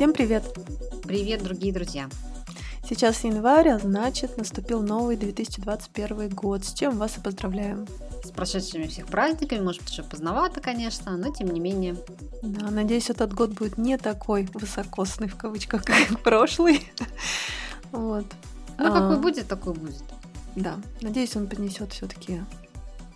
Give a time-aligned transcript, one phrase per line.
[0.00, 0.44] Всем привет!
[1.02, 2.08] Привет, дорогие друзья!
[2.88, 7.86] Сейчас январь, а значит наступил новый 2021 год, с чем вас и поздравляем.
[8.24, 11.96] С прошедшими всех праздниками, может быть, уже поздновато, конечно, но тем не менее.
[12.40, 16.90] Да, надеюсь, этот год будет не такой высокосный, в кавычках, как прошлый.
[17.92, 18.24] Вот.
[18.78, 20.02] Ну, а, какой будет, такой будет.
[20.56, 22.40] Да, надеюсь, он принесет все-таки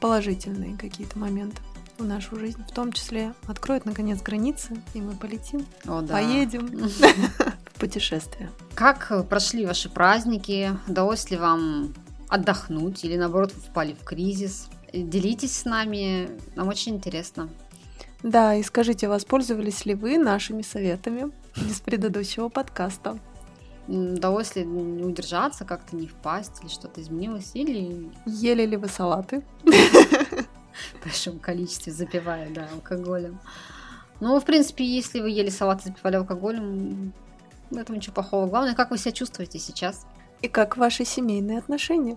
[0.01, 1.63] положительные какие-то моменты
[1.99, 6.15] в нашу жизнь, в том числе откроет наконец границы, и мы полетим, О, да.
[6.15, 6.67] поедем
[7.75, 8.51] в путешествие.
[8.75, 10.77] Как прошли ваши праздники?
[10.89, 11.95] Удалось ли вам
[12.29, 14.69] отдохнуть или наоборот впали в кризис?
[14.93, 17.49] Делитесь с нами, нам очень интересно.
[18.23, 23.19] Да, и скажите, воспользовались ли вы нашими советами из предыдущего подкаста?
[23.87, 28.11] Удалось ли не удержаться, как-то не впасть, или что-то изменилось, или...
[28.25, 29.43] Ели ли вы салаты?
[31.05, 33.39] В большом количестве, запивая, да, алкоголем.
[34.21, 37.13] Ну, в принципе, если вы ели салат и запивали алкоголем,
[37.71, 38.47] в этом ничего плохого.
[38.47, 40.07] Главное, как вы себя чувствуете сейчас.
[40.41, 42.17] И как ваши семейные отношения.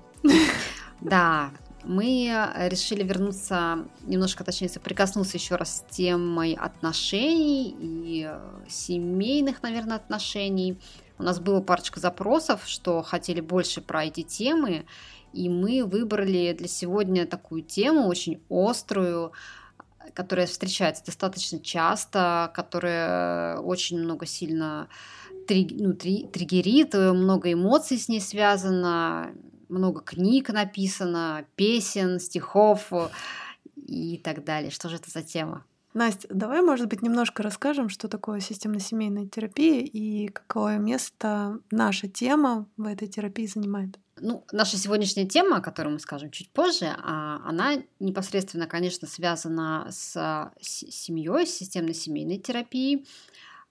[1.02, 1.52] Да,
[1.84, 2.32] мы
[2.70, 8.32] решили вернуться, немножко, точнее, соприкоснуться еще раз с темой отношений и
[8.70, 10.80] семейных, наверное, отношений.
[11.20, 14.86] У нас было парочка запросов, что хотели больше про эти темы,
[15.38, 19.34] и мы выбрали для сегодня такую тему очень острую,
[20.14, 24.88] которая встречается достаточно часто, которая очень много сильно
[25.48, 29.32] триг, ну, три, триггерит, много эмоций с ней связано,
[29.70, 32.92] много книг написано, песен, стихов
[33.76, 34.72] и так далее.
[34.72, 35.66] Что же это за тема?
[35.94, 42.68] Настя, давай, может быть, немножко расскажем, что такое системно-семейная терапия и какое место наша тема
[42.78, 44.00] в этой терапии занимает.
[44.20, 49.88] Ну, наша сегодняшняя тема, о которой мы скажем чуть позже, а, она непосредственно, конечно, связана
[49.92, 53.08] с семьей, с системно-семейной терапией.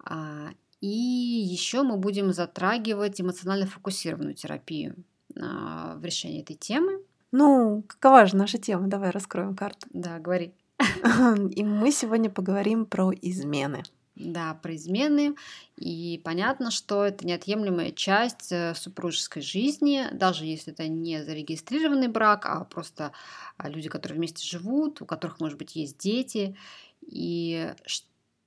[0.04, 4.96] А, и еще мы будем затрагивать эмоционально фокусированную терапию
[5.40, 7.00] а, в решении этой темы.
[7.32, 8.86] Ну, какова же наша тема?
[8.86, 9.86] Давай раскроем карту.
[9.90, 10.52] Да, говори.
[11.50, 13.82] И мы сегодня поговорим про измены.
[14.16, 15.34] Да, про измены.
[15.76, 22.46] И понятно, что это неотъемлемая часть э, супружеской жизни, даже если это не зарегистрированный брак,
[22.46, 23.12] а просто
[23.58, 26.56] а, люди, которые вместе живут, у которых, может быть, есть дети.
[27.02, 27.74] И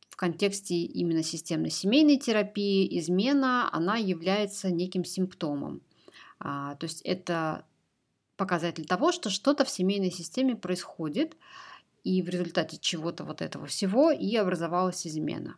[0.09, 5.81] в контексте именно системной семейной терапии измена, она является неким симптомом.
[6.39, 7.63] А, то есть это
[8.37, 11.37] показатель того, что что-то в семейной системе происходит,
[12.03, 15.55] и в результате чего-то вот этого всего и образовалась измена.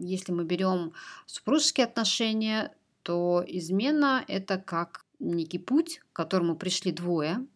[0.00, 0.92] Если мы берем
[1.26, 7.46] супружеские отношения, то измена это как некий путь, к которому пришли двое,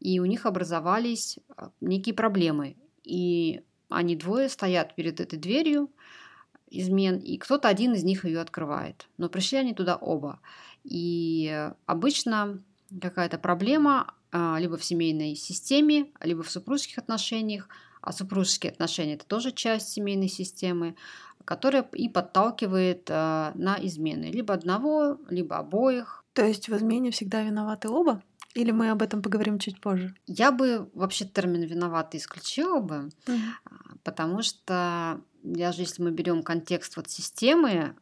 [0.00, 2.76] и у них образовались а, некие проблемы.
[3.04, 5.90] И они двое стоят перед этой дверью
[6.70, 9.08] измен, и кто-то один из них ее открывает.
[9.18, 10.40] Но пришли они туда оба.
[10.84, 12.62] И обычно
[13.00, 17.68] какая-то проблема либо в семейной системе, либо в супружеских отношениях.
[18.00, 20.96] А супружеские отношения– это тоже часть семейной системы,
[21.44, 26.24] которая и подталкивает а, на измены либо одного, либо обоих.
[26.32, 28.22] То есть в измене всегда виноваты оба?
[28.54, 30.14] Или мы об этом поговорим чуть позже?
[30.26, 33.38] Я бы вообще термин виноватый исключила бы, угу.
[34.02, 37.96] потому что даже если мы берем контекст вот системы,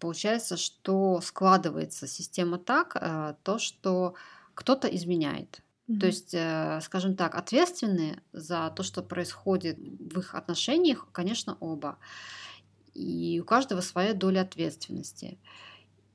[0.00, 2.94] получается, что складывается система так,
[3.42, 4.14] то, что
[4.54, 5.63] кто-то изменяет.
[5.88, 5.98] Mm-hmm.
[5.98, 11.98] То есть, э, скажем так, ответственные за то, что происходит в их отношениях, конечно, оба.
[12.94, 15.38] И у каждого своя доля ответственности.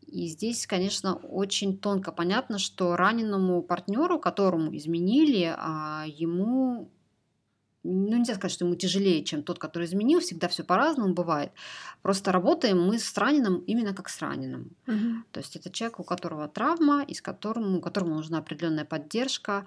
[0.07, 6.89] И здесь, конечно, очень тонко понятно, что раненому партнеру, которому изменили, а, ему
[7.83, 11.51] ну, нельзя сказать, что ему тяжелее, чем тот, который изменил, всегда все по-разному бывает.
[12.01, 14.71] Просто работаем мы с раненым именно как с раненым.
[14.87, 15.23] Угу.
[15.31, 19.65] То есть это человек, у которого травма, и с которым, у которому нужна определенная поддержка,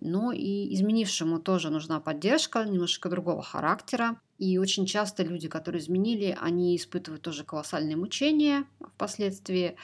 [0.00, 4.20] но и изменившему тоже нужна поддержка немножко другого характера.
[4.38, 8.64] И очень часто люди, которые изменили, они испытывают тоже колоссальные мучения
[8.94, 9.76] впоследствии.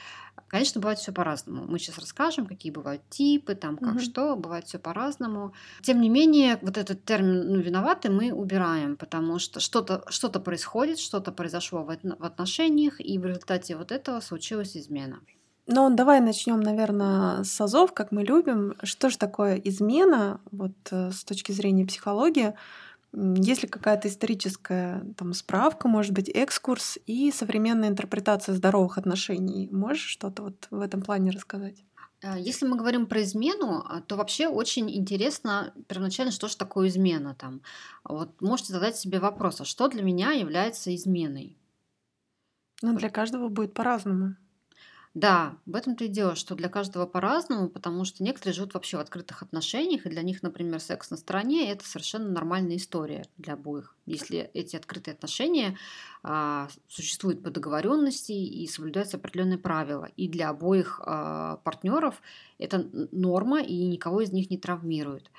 [0.47, 1.65] Конечно, бывает все по-разному.
[1.65, 3.99] Мы сейчас расскажем, какие бывают типы, там как угу.
[3.99, 5.53] что, бывает все по-разному.
[5.81, 10.99] Тем не менее, вот этот термин ну, виноваты мы убираем, потому что что-то что происходит,
[10.99, 15.21] что-то произошло в, в отношениях, и в результате вот этого случилась измена.
[15.67, 18.75] Ну, давай начнем, наверное, с азов, как мы любим.
[18.83, 22.55] Что же такое измена, вот э, с точки зрения психологии?
[23.13, 29.67] Есть ли какая-то историческая там, справка, может быть, экскурс и современная интерпретация здоровых отношений?
[29.71, 31.83] Можешь что-то вот в этом плане рассказать?
[32.21, 36.87] Э, если мы говорим про измену, а, то вообще очень интересно первоначально, что же такое
[36.87, 37.61] измена там.
[38.05, 41.57] Вот можете задать себе вопрос, а что для меня является изменой?
[42.81, 44.35] Но для каждого будет по-разному.
[45.13, 49.01] Да, в этом-то и дело, что для каждого по-разному, потому что некоторые живут вообще в
[49.01, 53.97] открытых отношениях, и для них, например, секс на стороне– это совершенно нормальная история для обоих.
[54.05, 55.77] Если эти открытые отношения
[56.23, 62.21] а, существуют по договоренности и соблюдаются определенные правила, и для обоих а, партнеров
[62.57, 65.29] это норма и никого из них не травмирует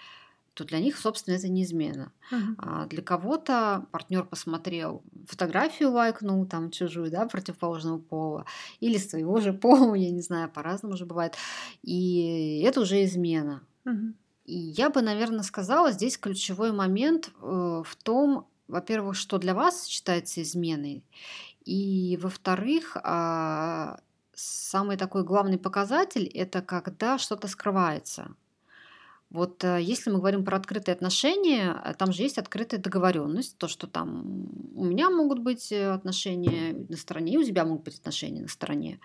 [0.55, 2.13] то для них, собственно, это не измена.
[2.31, 2.55] Uh-huh.
[2.59, 8.45] А для кого-то партнер посмотрел фотографию, лайкнул там чужую, да, противоположного пола,
[8.81, 11.37] или своего же пола, я не знаю, по-разному же бывает.
[11.83, 13.63] И это уже измена.
[13.85, 14.13] Uh-huh.
[14.45, 19.87] И я бы, наверное, сказала, здесь ключевой момент э, в том, во-первых, что для вас
[19.87, 21.05] считается изменой,
[21.65, 23.97] и, во-вторых, э,
[24.35, 28.35] самый такой главный показатель– это когда что-то скрывается.
[29.32, 33.67] Вот э, если мы говорим про открытые отношения, э, там же есть открытая договоренность, то,
[33.67, 37.99] что там у меня могут быть э, отношения на стороне, и у тебя могут быть
[37.99, 39.00] отношения на стороне.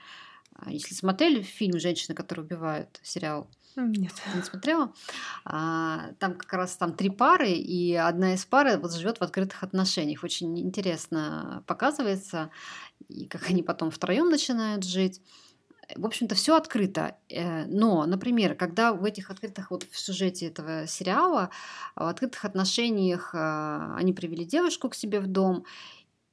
[0.54, 3.48] А если смотрели фильм «Женщины, которые убивают», сериал,
[3.78, 4.12] нет.
[4.36, 4.92] Не смотрела.
[5.46, 9.64] А, там как раз там три пары, и одна из пар вот живет в открытых
[9.64, 10.24] отношениях.
[10.24, 12.50] Очень интересно показывается,
[13.08, 15.22] и как они потом втроем начинают жить
[15.96, 17.16] в общем-то, все открыто.
[17.30, 21.50] Э, но, например, когда в этих открытых, вот в сюжете этого сериала,
[21.96, 25.66] в открытых отношениях э, они привели девушку к себе в дом,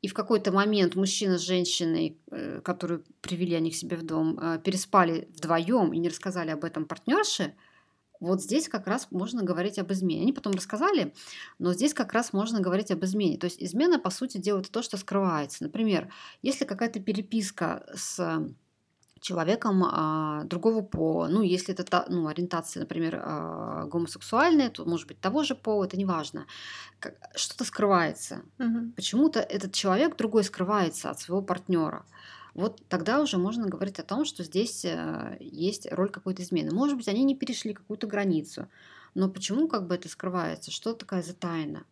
[0.03, 4.61] и в какой-то момент мужчина с женщиной, э, которую привели они к себе в дом,
[4.62, 7.55] переспали вдвоем и не рассказали об этом партнерше,
[8.21, 10.23] вот здесь как раз можно говорить об измене.
[10.23, 11.12] Они потом рассказали,
[11.59, 13.37] но здесь как раз можно говорить об измене.
[13.37, 15.62] То есть измена, по сути, делает то, что скрывается.
[15.65, 16.11] Например,
[16.41, 18.49] если какая-то переписка с
[19.25, 21.29] человеком а, другого пола.
[21.29, 25.97] Ну, если это ну, ориентация, например, а, гомосексуальная, то может быть того же пола, это
[25.97, 26.47] не важно.
[27.35, 28.43] Что-то скрывается.
[28.59, 28.93] Угу.
[28.97, 32.05] Почему-то этот человек другой скрывается от своего партнера.
[32.53, 36.75] Вот тогда уже можно говорить о том, что здесь э, есть роль какой-то измены.
[36.75, 38.69] Может быть, они не перешли какую-то границу,
[39.15, 40.70] но почему как бы это скрывается?
[40.70, 41.85] Что такая за тайна?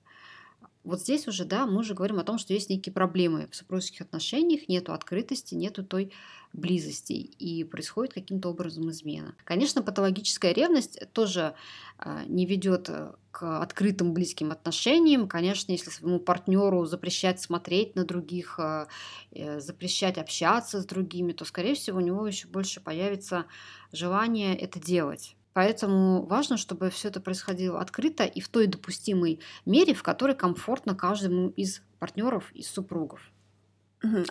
[0.84, 4.00] Вот здесь уже, да, мы уже говорим о том, что есть некие проблемы в супружеских
[4.00, 6.12] отношениях, нету открытости, нету той
[6.52, 9.34] близости, и происходит каким-то образом измена.
[9.44, 11.54] Конечно, патологическая ревность тоже
[11.98, 15.28] а, не ведет э, к открытым близким отношениям.
[15.28, 18.88] Конечно, если своему партнеру запрещать смотреть на других, а,
[19.30, 23.46] э, запрещать общаться с другими, то, скорее всего, у него еще больше появится
[23.92, 25.36] желание это делать.
[25.52, 30.94] Поэтому важно, чтобы все это происходило открыто и в той допустимой мере, в которой комфортно
[30.94, 33.20] каждому из партнеров, из супругов.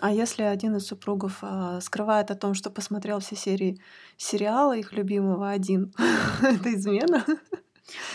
[0.00, 3.80] А если один из супругов а, скрывает о том, что посмотрел все серии
[4.18, 5.94] сериала их любимого один,
[6.42, 7.24] это измена?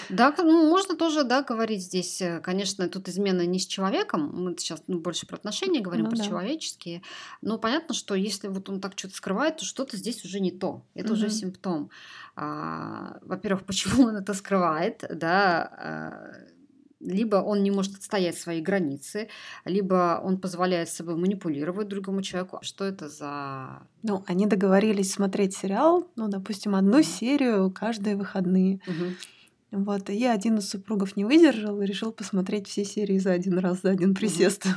[0.10, 4.56] Да, ну, можно тоже, да, говорить здесь, э, конечно, тут измена не с человеком, мы
[4.58, 6.24] сейчас ну, больше про отношения говорим, ну, про да.
[6.24, 7.02] человеческие,
[7.42, 10.84] но понятно, что если вот он так что-то скрывает, то что-то здесь уже не то,
[10.94, 11.16] это угу.
[11.16, 11.90] уже симптом.
[12.36, 16.58] А, во-первых, почему он это скрывает, да, а,
[17.00, 19.30] либо он не может отстоять свои границы,
[19.66, 22.60] либо он позволяет собой манипулировать другому человеку.
[22.62, 23.84] Что это за...
[24.02, 28.82] Ну, они договорились смотреть сериал, ну, допустим, одну серию каждые выходные.
[28.88, 29.06] Угу.
[29.70, 33.82] Вот, и один из супругов не выдержал и решил посмотреть все серии за один раз,
[33.82, 34.66] за один присест.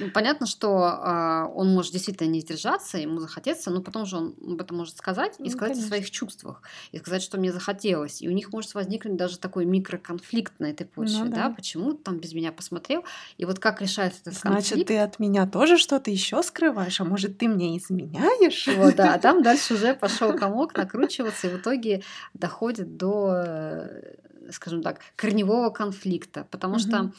[0.00, 4.34] Ну, понятно, что э, он может действительно не сдержаться, ему захотеться, но потом же он
[4.44, 5.84] об этом может сказать и ну, сказать конечно.
[5.84, 8.20] о своих чувствах, и сказать, что мне захотелось.
[8.20, 11.48] И у них может возникнуть даже такой микроконфликт на этой почве, ну, да.
[11.48, 13.04] да, почему ты там без меня посмотрел,
[13.38, 14.68] и вот как решается этот Значит, конфликт.
[14.68, 18.68] Значит, ты от меня тоже что-то еще скрываешь, а может, ты мне изменяешь?
[18.76, 22.02] Вот, да, а там дальше уже пошел комок накручиваться, и в итоге
[22.34, 24.14] доходит до э,
[24.50, 26.78] скажем так, корневого конфликта, потому mm-hmm.
[26.78, 27.12] что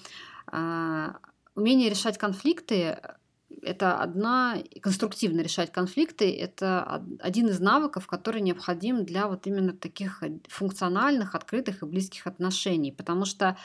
[0.48, 1.18] а,
[1.56, 2.98] умение решать конфликты
[3.62, 10.24] это одна конструктивно решать конфликты это один из навыков, который необходим для вот именно таких
[10.48, 13.58] функциональных, открытых и близких отношений, потому что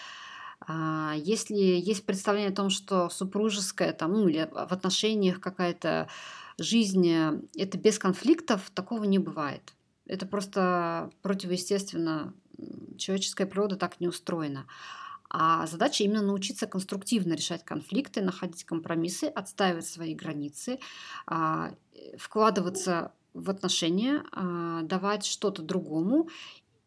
[0.61, 6.09] а, если есть представление о том, что супружеская там, ну, или в отношениях какая-то
[6.59, 7.11] жизнь
[7.57, 9.73] это без конфликтов, такого не бывает.
[10.07, 12.35] Это просто противоестественно
[13.01, 14.67] человеческая природа так не устроена.
[15.33, 20.81] А задача именно научиться конструктивно решать конфликты, находить компромиссы, отстаивать свои границы,
[21.27, 21.73] а,
[22.19, 26.29] вкладываться в отношения, а, давать что-то другому,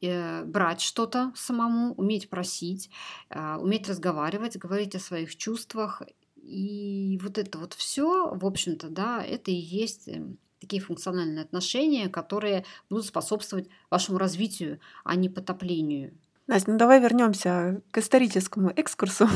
[0.02, 2.90] э, брать что-то самому, уметь просить,
[3.30, 6.02] а, уметь разговаривать, говорить о своих чувствах.
[6.36, 12.10] И вот это вот все, в общем-то, да, это и есть эм, такие функциональные отношения,
[12.10, 16.14] которые будут способствовать вашему развитию, а не потоплению.
[16.48, 19.28] Настя, ну давай вернемся к историческому экскурсу.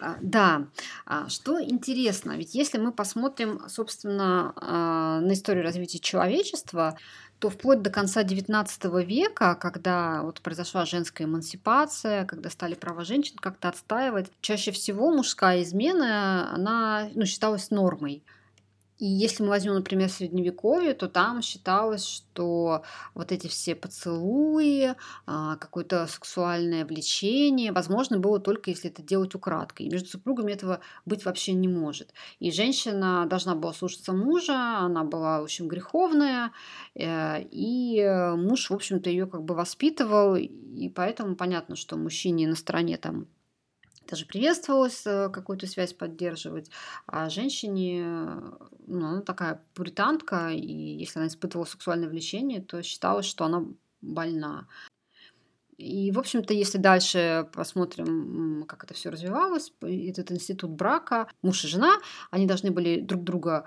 [0.00, 0.66] А, да,
[1.06, 6.98] а, что интересно, ведь если мы посмотрим, собственно, а, на историю развития человечества,
[7.38, 13.36] то вплоть до конца XIX века, когда вот произошла женская эмансипация, когда стали права женщин
[13.36, 18.22] как-то отстаивать, чаще всего мужская измена, она ну, считалась нормой.
[18.98, 22.82] И если мы возьмем, например, средневековье, то там считалось, что
[23.14, 24.94] вот эти все поцелуи,
[25.26, 29.86] а, какое-то сексуальное влечение, возможно, было только если это делать украдкой.
[29.86, 32.14] И между супругами этого быть вообще не может.
[32.38, 36.52] И женщина должна была слушаться мужа, она была, в общем, греховная,
[36.94, 38.00] э, и
[38.36, 43.26] муж, в общем-то, ее как бы воспитывал, и поэтому понятно, что мужчине на стороне там
[44.14, 46.70] даже приветствовалось э, какую-то связь поддерживать,
[47.06, 48.04] а женщине,
[48.86, 53.64] ну, она такая пуритантка, и если она испытывала сексуальное влечение, то считалось, что она
[54.00, 54.68] больна.
[55.76, 61.68] И, в общем-то, если дальше посмотрим, как это все развивалось, этот институт брака, муж и
[61.68, 61.98] жена,
[62.30, 63.66] они должны были друг друга,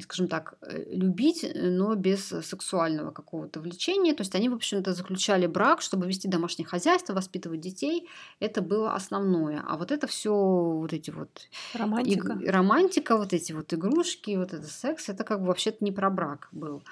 [0.00, 4.14] скажем так, э, любить, но без сексуального какого-то влечения.
[4.14, 8.08] То есть они, в общем-то, заключали брак, чтобы вести домашнее хозяйство, воспитывать детей.
[8.38, 9.64] Это было основное.
[9.66, 11.48] А вот это все, вот эти вот...
[11.74, 12.34] Романтика.
[12.34, 12.50] Иг...
[12.50, 16.48] Романтика, вот эти вот игрушки, вот это секс, это как бы вообще-то не про брак
[16.52, 16.82] был.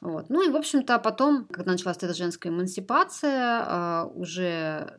[0.00, 0.30] Вот.
[0.30, 4.98] Ну и, в общем-то, потом, когда началась эта женская эмансипация, а, уже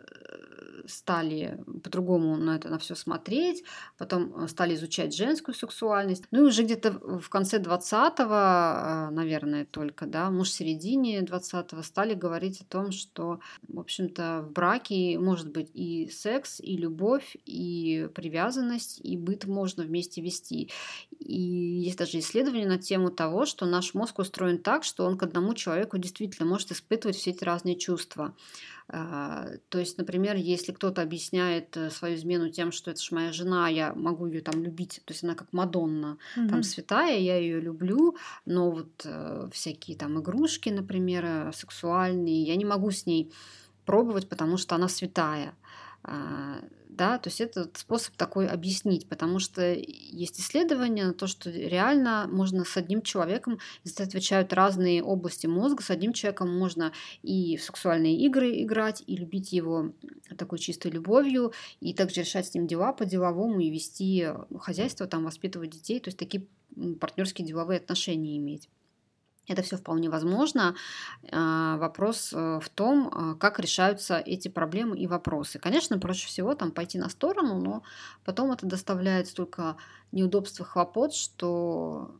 [0.87, 3.63] стали по-другому на это на все смотреть,
[3.97, 6.23] потом э, стали изучать женскую сексуальность.
[6.31, 11.81] Ну и уже где-то в конце 20-го, а, наверное, только, да, может, в середине 20-го
[11.83, 17.35] стали говорить о том, что, в общем-то, в браке может быть и секс, и любовь,
[17.45, 20.71] и привязанность, и быт можно вместе вести.
[21.21, 25.23] И есть даже исследования на тему того, что наш мозг устроен так, что он к
[25.23, 28.35] одному человеку действительно может испытывать все эти разные чувства.
[28.87, 33.31] А, то есть, например, если кто-то объясняет э, свою измену тем, что это же моя
[33.31, 36.49] жена, я могу ее там любить, то есть она как Мадонна, mm-hmm.
[36.49, 42.55] там святая, я ее люблю, но вот э, всякие там игрушки, например, э, сексуальные, я
[42.55, 43.31] не могу с ней
[43.85, 45.55] пробовать, потому что она святая.
[46.03, 51.49] А, да, то есть это способ такой объяснить, потому что есть исследования на то, что
[51.49, 56.91] реально можно с одним человеком, здесь отвечают разные области мозга, с одним человеком можно
[57.21, 59.93] и в сексуальные игры играть, и любить его
[60.37, 64.27] такой чистой любовью, и также решать с ним дела по-деловому, и вести
[64.59, 66.47] хозяйство, там, воспитывать детей, то есть такие
[66.99, 68.69] партнерские деловые отношения иметь.
[69.47, 70.75] Это все вполне возможно.
[71.31, 75.57] А, вопрос э, в том, а, как решаются эти проблемы и вопросы.
[75.57, 77.83] Конечно, проще всего там пойти на сторону, но
[78.23, 79.77] потом это доставляет столько
[80.11, 82.15] неудобств и хлопот, что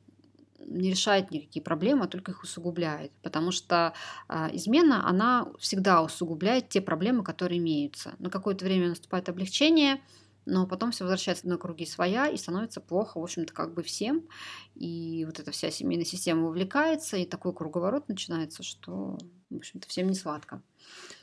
[0.66, 3.12] не решает никакие проблемы, а только их усугубляет.
[3.22, 3.94] Потому что
[4.28, 8.16] э, измена, она всегда усугубляет те проблемы, которые имеются.
[8.20, 10.01] На какое-то время наступает облегчение,
[10.46, 14.28] но потом все возвращается на круги своя и становится плохо, в общем-то, как бы всем.
[14.76, 19.18] И вот эта вся семейная система вовлекается, и такой круговорот начинается, что,
[19.50, 20.62] в общем-то, всем не сладко.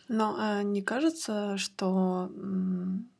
[0.09, 2.31] Но а не кажется, что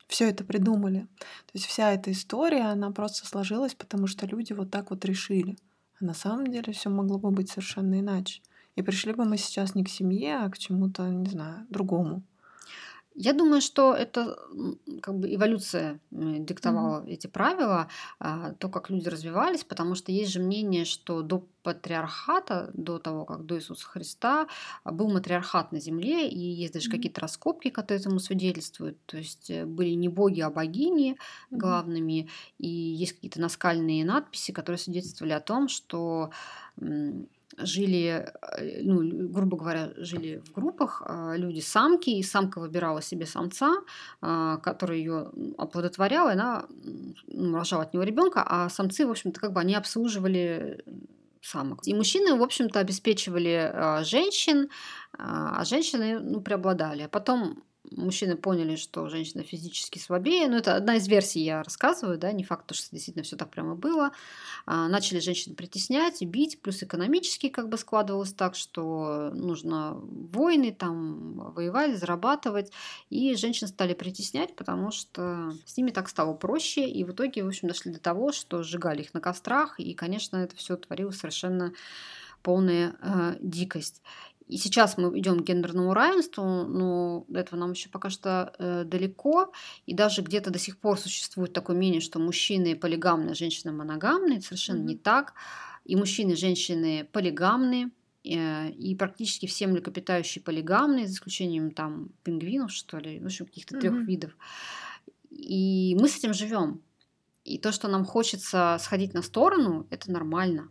[0.07, 1.07] все это придумали?
[1.19, 5.57] То есть вся эта история, она просто сложилась, потому что люди вот так вот решили.
[6.01, 8.41] А на самом деле все могло бы быть совершенно иначе.
[8.75, 12.23] И пришли бы мы сейчас не к семье, а к чему-то, не знаю, другому.
[13.21, 14.39] Я думаю, что это
[15.01, 17.09] как бы эволюция диктовала mm-hmm.
[17.09, 22.71] эти правила, а, то, как люди развивались, потому что есть же мнение, что до патриархата,
[22.73, 24.47] до того, как до Иисуса Христа,
[24.85, 26.91] а, был матриархат на земле, и есть даже mm-hmm.
[26.91, 28.97] какие-то раскопки, которые этому свидетельствуют.
[29.05, 31.17] То есть э, были не боги, а богини
[31.51, 32.55] главными, mm-hmm.
[32.59, 36.31] и есть какие-то наскальные надписи, которые свидетельствовали о том, что
[37.59, 43.25] жили, э, ну, грубо говоря, жили в группах а, люди самки, и самка выбирала себе
[43.25, 43.75] самца,
[44.21, 46.65] а, который ее оплодотворял, и она
[47.27, 50.83] ну, рожала от него ребенка, а самцы, в общем-то, как бы они обслуживали
[51.41, 51.87] самок.
[51.87, 54.69] И мужчины, в общем-то, обеспечивали а, женщин,
[55.17, 57.03] а женщины ну, преобладали.
[57.03, 60.47] А потом мужчины поняли, что женщина физически слабее.
[60.47, 63.75] Ну, это одна из версий, я рассказываю, да, не факт, что действительно все так прямо
[63.75, 64.11] было.
[64.65, 71.53] А, начали женщин притеснять, бить, плюс экономически как бы складывалось так, что нужно войны, там,
[71.53, 72.71] воевать, зарабатывать.
[73.09, 76.87] И женщин стали притеснять, потому что с ними так стало проще.
[76.87, 79.79] И в итоге, в общем, дошли до того, что сжигали их на кострах.
[79.79, 81.73] И, конечно, это все творилось совершенно
[82.41, 84.01] полная э, дикость.
[84.49, 88.83] И сейчас мы идем к гендерному равенству, но до этого нам еще пока что э,
[88.83, 89.53] далеко.
[89.85, 94.33] И даже где-то до сих пор существует такое мнение, что мужчины полигамны, женщины моногамны.
[94.33, 94.85] Это совершенно mm-hmm.
[94.85, 95.35] не так.
[95.85, 97.91] И мужчины и женщины полигамны.
[98.25, 103.75] Э, и практически все млекопитающие полигамные, за исключением там пингвинов, что ли, в общем, каких-то
[103.75, 103.81] mm-hmm.
[103.81, 104.31] трех видов.
[105.29, 106.81] И мы с этим живем.
[107.43, 110.69] И то, что нам хочется сходить на сторону, это нормально.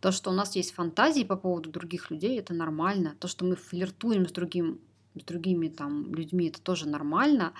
[0.00, 3.16] То, что у нас есть фантазии по поводу других людей, это нормально.
[3.18, 4.80] То, что мы флиртуем с другим
[5.18, 7.54] с другими там людьми, это тоже нормально.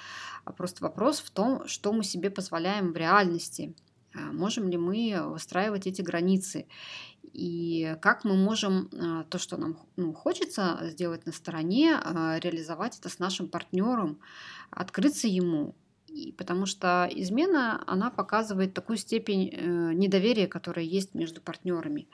[0.44, 3.74] А просто вопрос в том, что мы себе позволяем в реальности.
[4.14, 6.66] А можем ли мы выстраивать эти границы?
[7.32, 12.98] И как мы можем а, то, что нам ну, хочется сделать на стороне, а, реализовать
[12.98, 14.18] это с нашим партнером,
[14.70, 15.74] открыться ему,
[16.16, 22.08] и потому что измена, она показывает такую степень э, недоверия, которая есть между партнерами.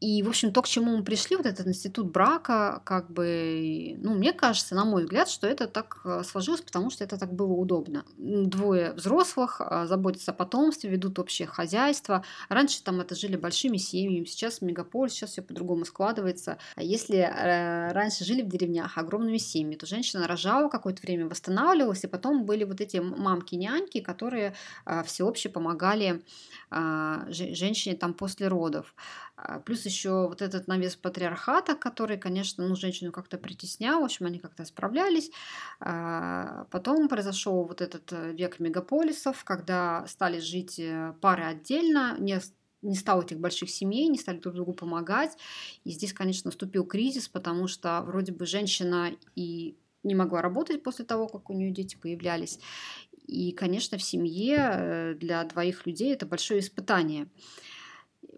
[0.00, 4.14] И, в общем, то, к чему мы пришли, вот этот институт брака, как бы, ну,
[4.14, 7.52] мне кажется, на мой взгляд, что это так э, сложилось, потому что это так было
[7.52, 8.04] удобно.
[8.16, 12.24] Двое взрослых а, заботятся о потомстве, ведут общее хозяйство.
[12.48, 16.58] Раньше там это жили большими семьями, сейчас мегаполис, сейчас все по-другому складывается.
[16.76, 22.04] А если э, раньше жили в деревнях огромными семьями, то женщина рожала какое-то время, восстанавливалась,
[22.04, 24.54] и потом были вот эти мамки-няньки, которые
[24.86, 26.22] э, всеобще помогали
[27.30, 28.94] женщине там после родов.
[29.36, 34.26] А, плюс еще вот этот навес патриархата, который, конечно, ну, женщину как-то притеснял, в общем,
[34.26, 35.30] они как-то справлялись.
[35.80, 42.40] А, потом произошел вот этот э, век мегаполисов, когда стали жить э, пары отдельно, не
[42.80, 45.36] не стало этих больших семей, не стали друг другу помогать.
[45.84, 51.04] И здесь, конечно, наступил кризис, потому что вроде бы женщина и не могла работать после
[51.04, 52.60] того, как у нее дети появлялись.
[53.28, 57.28] И, конечно, в семье э, для двоих людей это большое испытание.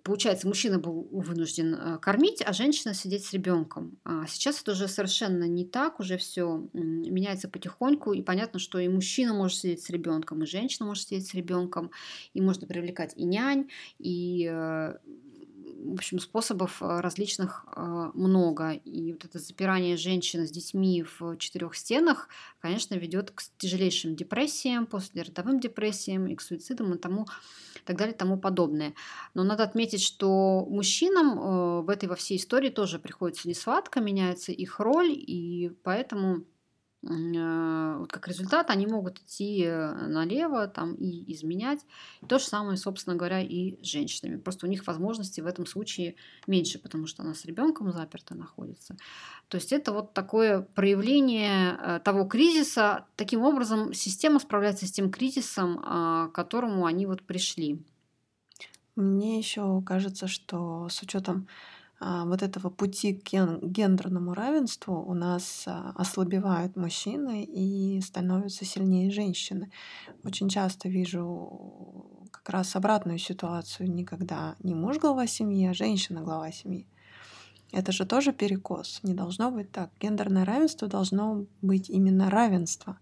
[0.02, 3.98] Получается, мужчина был вынужден э, кормить, а женщина сидеть с ребенком.
[4.04, 8.88] А сейчас это уже совершенно не так, уже все меняется потихоньку, и понятно, что и
[8.88, 11.92] мужчина может сидеть с ребенком, и женщина может сидеть с ребенком,
[12.34, 14.94] и можно привлекать и нянь, и э,
[15.82, 17.66] в общем, способов э, различных
[18.14, 18.72] много.
[18.72, 22.28] И вот это запирание женщины с детьми в четырех стенах,
[22.60, 27.26] конечно, ведет к тяжелейшим депрессиям, послеродовым депрессиям и к суицидам и тому
[27.90, 28.94] так далее тому подобное.
[29.34, 34.52] Но надо отметить, что мужчинам э, в этой во всей истории тоже приходится несладко, меняется
[34.52, 36.42] их роль, и поэтому э,
[37.02, 41.80] вот как результат они могут идти э, налево там, и изменять.
[42.28, 44.36] То же самое, собственно говоря, и с женщинами.
[44.36, 48.96] Просто у них возможности в этом случае меньше, потому что она с ребенком заперта находится.
[49.48, 53.06] То есть это вот такое проявление того кризиса.
[53.16, 57.82] Таким образом, система справляется с тем кризисом, а, к которому они вот пришли.
[58.96, 61.48] Мне еще кажется, что с учетом
[62.00, 63.30] вот этого пути к
[63.62, 69.70] гендерному равенству у нас а, ослабевают мужчины и становятся сильнее женщины.
[70.24, 76.50] Очень часто вижу как раз обратную ситуацию, никогда не муж глава семьи, а женщина глава
[76.52, 76.86] семьи.
[77.72, 79.00] Это же тоже перекос.
[79.02, 79.90] Не должно быть так.
[80.00, 82.98] Гендерное равенство должно быть именно равенство,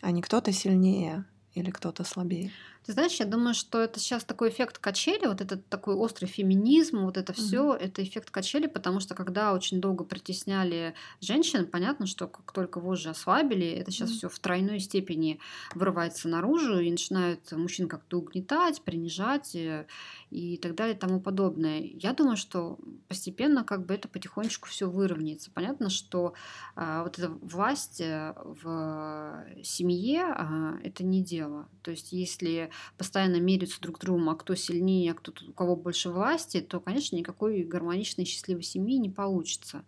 [0.00, 2.50] а не кто-то сильнее или кто-то слабее.
[2.84, 7.04] Ты знаешь, я думаю, что это сейчас такой эффект качели, вот этот такой острый феминизм,
[7.04, 7.78] вот это все, mm-hmm.
[7.78, 13.10] это эффект качели, потому что когда очень долго притесняли женщин, понятно, что как только вожжи
[13.10, 14.16] ослабили, это сейчас mm-hmm.
[14.16, 15.38] все в тройной степени
[15.74, 19.86] вырывается наружу и начинают мужчин как-то угнетать, принижать э,
[20.30, 21.80] и так далее и тому подобное.
[21.80, 25.52] Я думаю, что постепенно как бы это потихонечку все выровняется.
[25.52, 26.34] Понятно, что
[26.74, 31.68] а, вот эта власть э, в семье а, это не дело.
[31.82, 36.10] То есть если постоянно меряются друг другом, а кто сильнее, а кто у кого больше
[36.10, 39.84] власти, то, конечно, никакой гармоничной счастливой семьи не получится.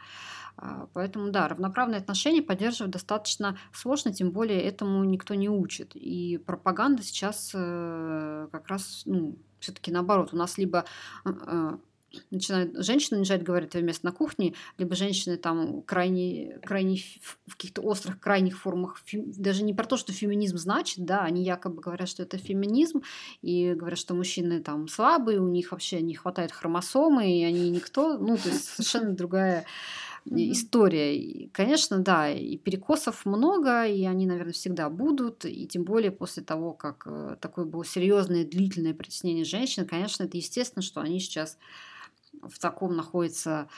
[0.56, 5.92] А, поэтому, да, равноправные отношения поддерживать достаточно сложно, тем более этому никто не учит.
[5.94, 10.84] И пропаганда сейчас э, как раз, ну, все-таки наоборот, у нас либо
[11.24, 11.78] э, э,
[12.30, 16.98] начинают женщины начинают говорить место на кухне, либо женщины там крайне, крайне
[17.46, 21.80] в каких-то острых крайних формах, даже не про то, что феминизм значит, да, они якобы
[21.80, 23.02] говорят, что это феминизм,
[23.42, 28.18] и говорят, что мужчины там слабые, у них вообще не хватает хромосомы, и они никто,
[28.18, 29.66] ну, то есть совершенно другая
[30.26, 31.16] история.
[31.16, 36.42] И, конечно, да, и перекосов много, и они, наверное, всегда будут, и тем более после
[36.42, 41.58] того, как э, такое было серьезное, длительное притеснение женщин, конечно, это естественно, что они сейчас
[42.48, 43.68] в таком находится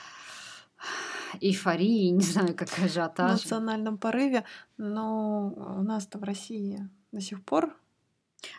[1.41, 3.41] эйфории, не знаю, как ажиотаж.
[3.41, 4.43] В национальном порыве,
[4.77, 7.75] но у нас-то в России до сих пор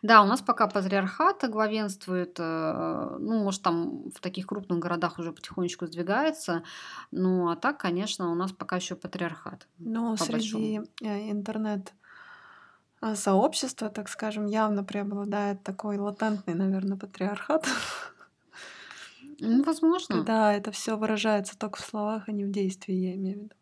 [0.02, 5.32] да, у нас пока патриархат главенствует, э, ну, может, там в таких крупных городах уже
[5.32, 6.62] потихонечку сдвигается,
[7.10, 9.66] ну, а так, конечно, у нас пока еще патриархат.
[9.78, 11.92] Но среди э, интернет
[13.14, 17.66] сообщества, так скажем, явно преобладает такой латентный, наверное, патриархат.
[19.40, 20.22] Ну, возможно.
[20.24, 23.54] Да, это все выражается только в словах, а не в действии, я имею в виду.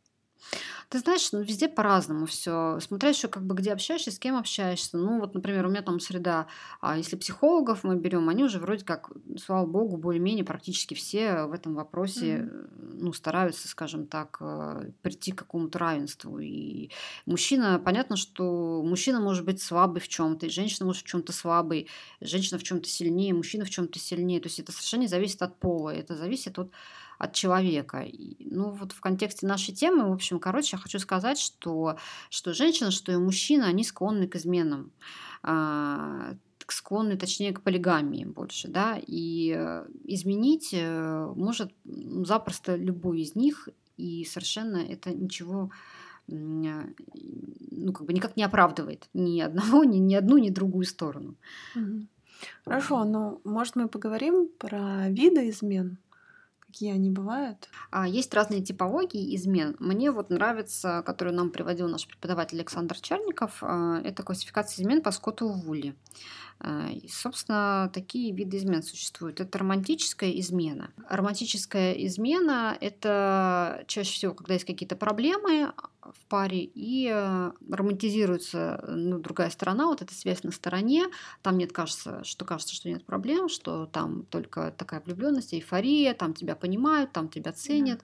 [0.88, 2.78] Ты знаешь, ну, везде по-разному все.
[2.80, 4.96] Смотря еще как бы где общаешься, с кем общаешься.
[4.96, 6.46] Ну, вот, например, у меня там среда,
[6.80, 11.52] а если психологов мы берем, они уже вроде как, слава богу, более-менее практически все в
[11.52, 12.98] этом вопросе, mm-hmm.
[13.00, 16.38] ну, стараются, скажем так, э, прийти к какому-то равенству.
[16.38, 16.90] И
[17.26, 21.88] мужчина, понятно, что мужчина может быть слабый в чем-то, и женщина может в чем-то слабый,
[22.20, 24.40] женщина в чем-то сильнее, мужчина в чем-то сильнее.
[24.40, 26.70] То есть это совершенно не зависит от пола, это зависит от
[27.18, 28.02] от человека.
[28.02, 31.96] И, ну, вот в контексте нашей темы, в общем, короче, я хочу сказать, что,
[32.30, 34.92] что женщина, что и мужчина, они склонны к изменам
[35.42, 36.34] а,
[36.68, 43.68] склонны, точнее, к полигамии больше, да, и э, изменить э, может запросто любой из них,
[43.96, 45.70] и совершенно это ничего
[46.28, 51.36] а, ну, как бы никак не оправдывает ни одного, ни, ни одну, ни другую сторону.
[52.64, 55.98] Хорошо, ну, может, мы поговорим про виды измен?
[56.76, 57.70] Какие они бывают?
[57.90, 59.76] А, есть разные типологии измен.
[59.78, 65.10] Мне вот нравится, которую нам приводил наш преподаватель Александр Черников, а, это классификация измен по
[65.10, 65.94] Скотту Вулли.
[66.60, 69.40] А, и, собственно, такие виды измен существуют.
[69.40, 70.90] Это романтическая измена.
[71.08, 75.72] Романтическая измена– это чаще всего, когда есть какие-то проблемы,
[76.14, 81.04] в паре и э, романтизируется ну, другая сторона, вот эта связь на стороне.
[81.42, 86.34] Там нет, кажется, что кажется, что нет проблем, что там только такая влюбленность, эйфория, там
[86.34, 88.00] тебя понимают, там тебя ценят.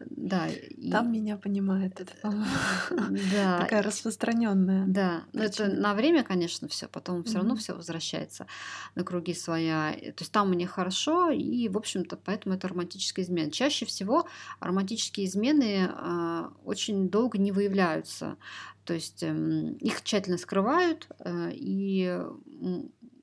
[0.00, 0.48] Да.
[0.48, 0.90] И...
[0.90, 2.00] Там меня понимают.
[2.00, 2.12] Это,
[3.32, 3.58] да.
[3.60, 4.86] такая распространенная.
[4.86, 5.22] Да.
[5.32, 6.88] Но это на время, конечно, все.
[6.88, 8.46] Потом все равно все возвращается
[8.94, 9.92] на круги своя.
[9.92, 13.50] То есть там мне хорошо, и, в общем-то, поэтому это романтическая измена.
[13.50, 14.26] Чаще всего
[14.60, 18.36] романтические измены э, очень долго не выявляются.
[18.84, 22.20] То есть эм, их тщательно скрывают, э, и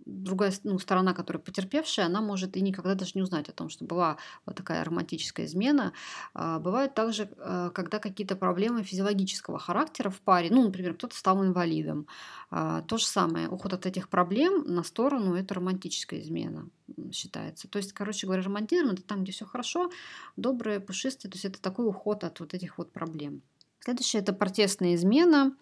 [0.06, 3.86] другая ну, сторона, которая потерпевшая, она может и никогда даже не узнать о том, что
[3.86, 5.94] была вот такая романтическая измена.
[6.34, 11.44] А, бывает также, э, когда какие-то проблемы физиологического характера в паре, ну, например, кто-то стал
[11.44, 12.08] инвалидом.
[12.50, 16.68] А, то же самое, уход от этих проблем на сторону– это романтическая измена
[17.14, 17.68] считается.
[17.70, 19.92] То есть, короче говоря, романтизм– это там, где все хорошо,
[20.36, 23.42] доброе, пушистое, то есть это такой уход от вот этих вот проблем.
[23.84, 25.56] Следующее– это протестная измена.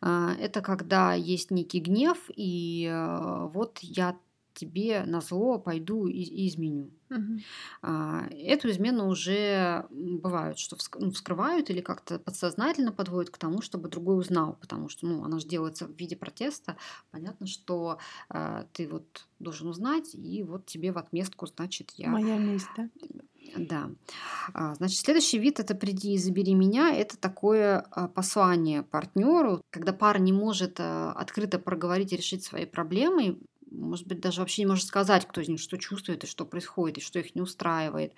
[0.00, 4.16] А, это когда есть некий гнев, и э, вот я
[4.54, 6.90] тебе на зло пойду и, изменю.
[7.10, 7.40] Угу.
[8.30, 14.18] Эту измену уже бывает, что ну, вскрывают или как-то подсознательно подводят к тому, чтобы другой
[14.18, 16.76] узнал, потому что ну, она же делается в виде протеста.
[17.10, 17.98] Понятно, что
[18.30, 22.08] э, ты вот должен узнать, и вот тебе в отместку, значит, я...
[22.08, 22.88] Моя месть, да?
[23.56, 23.90] Да.
[24.54, 26.94] А, значит, следующий вид это приди и забери меня.
[26.94, 32.66] Это такое а, послание партнеру, когда пара не может а, открыто проговорить и решить свои
[32.66, 33.38] проблемы,
[33.70, 36.98] может быть, даже вообще не может сказать, кто из них что чувствует и что происходит,
[36.98, 38.12] и что их не устраивает.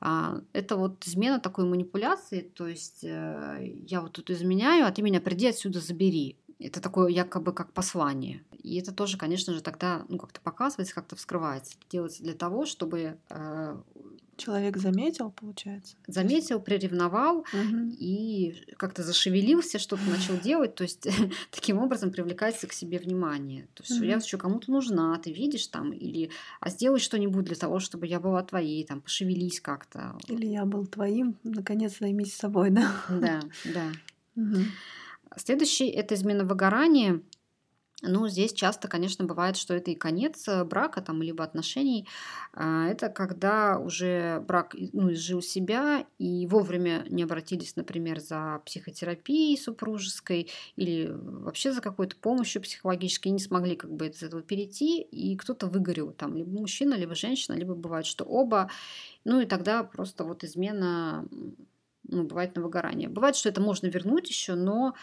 [0.00, 5.20] Это вот измена такой манипуляции, то есть э, я вот тут изменяю, а ты меня
[5.20, 6.36] приди отсюда забери.
[6.58, 8.44] Это такое якобы как послание.
[8.62, 11.76] И это тоже, конечно же, тогда ну, как-то показывается, как-то вскрывается.
[11.78, 13.76] Это делается для того, чтобы э,
[14.38, 15.96] Человек заметил, получается?
[16.06, 17.92] Заметил, приревновал угу.
[17.98, 20.76] и как-то зашевелился, что-то начал делать.
[20.76, 21.08] То есть
[21.50, 23.68] таким образом привлекается к себе внимание.
[23.74, 24.04] То есть угу.
[24.04, 28.20] я еще кому-то нужна, ты видишь там, или а сделай что-нибудь для того, чтобы я
[28.20, 30.16] была твоей, там, пошевелись как-то.
[30.28, 32.92] Или я был твоим, наконец займись собой, да?
[33.08, 33.92] Да, да.
[34.36, 34.58] Угу.
[35.36, 37.20] Следующий это измена выгорания.
[38.02, 42.06] Ну, здесь часто, конечно, бывает, что это и конец э, брака там, либо отношений.
[42.52, 49.58] А, это когда уже брак ну, изжил себя и вовремя не обратились, например, за психотерапией
[49.58, 55.02] супружеской или вообще за какой-то помощью психологической, и не смогли как бы из этого перейти,
[55.02, 58.70] и кто-то выгорел, там, либо мужчина, либо женщина, либо бывает, что оба.
[59.24, 61.26] Ну и тогда просто вот измена
[62.04, 63.08] ну, бывает на выгорание.
[63.08, 64.94] Бывает, что это можно вернуть еще, но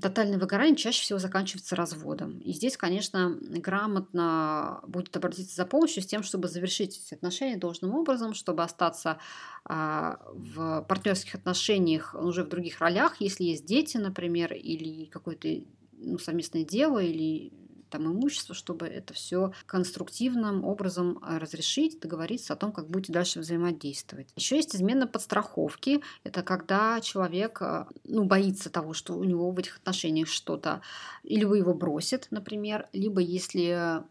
[0.00, 2.38] тотальное выгорание чаще всего заканчивается разводом.
[2.38, 7.94] И здесь, конечно, грамотно будет обратиться за помощью с тем, чтобы завершить эти отношения должным
[7.94, 9.18] образом, чтобы остаться
[9.64, 15.48] а, в партнерских отношениях уже в других ролях, если есть дети, например, или какое-то
[15.92, 17.52] ну, совместное дело, или
[17.90, 23.40] там имущество, чтобы это все конструктивным образом э, разрешить, договориться о том, как будете дальше
[23.40, 24.28] взаимодействовать.
[24.36, 26.00] Еще есть измена подстраховки.
[26.24, 30.80] Это когда человек э, ну, боится того, что у него в этих отношениях что-то,
[31.22, 34.02] вы его бросит, например, либо если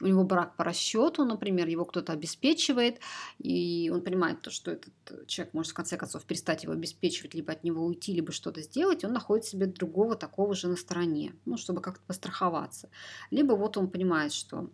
[0.00, 3.00] у него брак по расчету, например, его кто-то обеспечивает,
[3.38, 7.52] и он понимает то, что этот человек может в конце концов перестать его обеспечивать, либо
[7.52, 11.56] от него уйти, либо что-то сделать, он находит себе другого такого же на стороне, ну,
[11.56, 12.90] чтобы как-то постраховаться.
[13.30, 14.70] Либо вот он понимает, что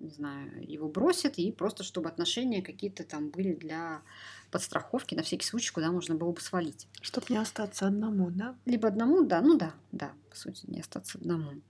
[0.00, 4.02] не знаю, его бросит, и просто чтобы отношения какие-то там были для
[4.50, 6.88] подстраховки на всякий случай, куда можно было бы свалить.
[7.02, 8.56] Чтобы не остаться одному, да?
[8.64, 11.60] Либо одному, да, ну да, да, по сути, не остаться одному.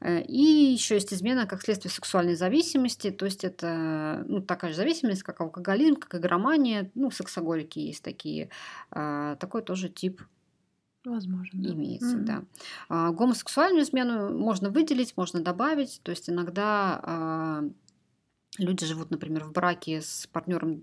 [0.00, 4.76] Э, и еще есть измена как следствие сексуальной зависимости, то есть это ну, такая же
[4.76, 8.50] зависимость, как алкоголизм, как игромания, ну, сексоголики есть такие.
[8.90, 10.22] А, такой тоже тип
[11.04, 11.66] Возможно.
[11.66, 12.24] Имеется, mm-hmm.
[12.24, 12.44] да.
[12.88, 16.00] А, гомосексуальную измену можно выделить, можно добавить.
[16.04, 17.64] То есть иногда а,
[18.58, 20.82] люди живут, например, в браке с партнером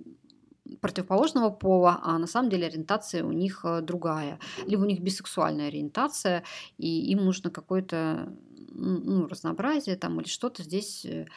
[0.81, 4.39] противоположного пола, а на самом деле ориентация у них э, другая.
[4.65, 6.43] Либо у них бисексуальная ориентация,
[6.77, 8.33] и им нужно какое-то
[8.71, 11.27] ну, разнообразие там или что-то здесь э,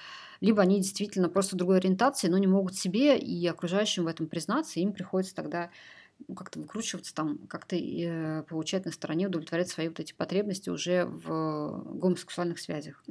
[0.40, 4.80] либо они действительно просто другой ориентации, но не могут себе и окружающим в этом признаться,
[4.80, 5.70] и им приходится тогда
[6.28, 11.04] ну, как-то выкручиваться там, как-то э, получать на стороне, удовлетворять свои вот эти потребности уже
[11.04, 13.02] в гомосексуальных связях.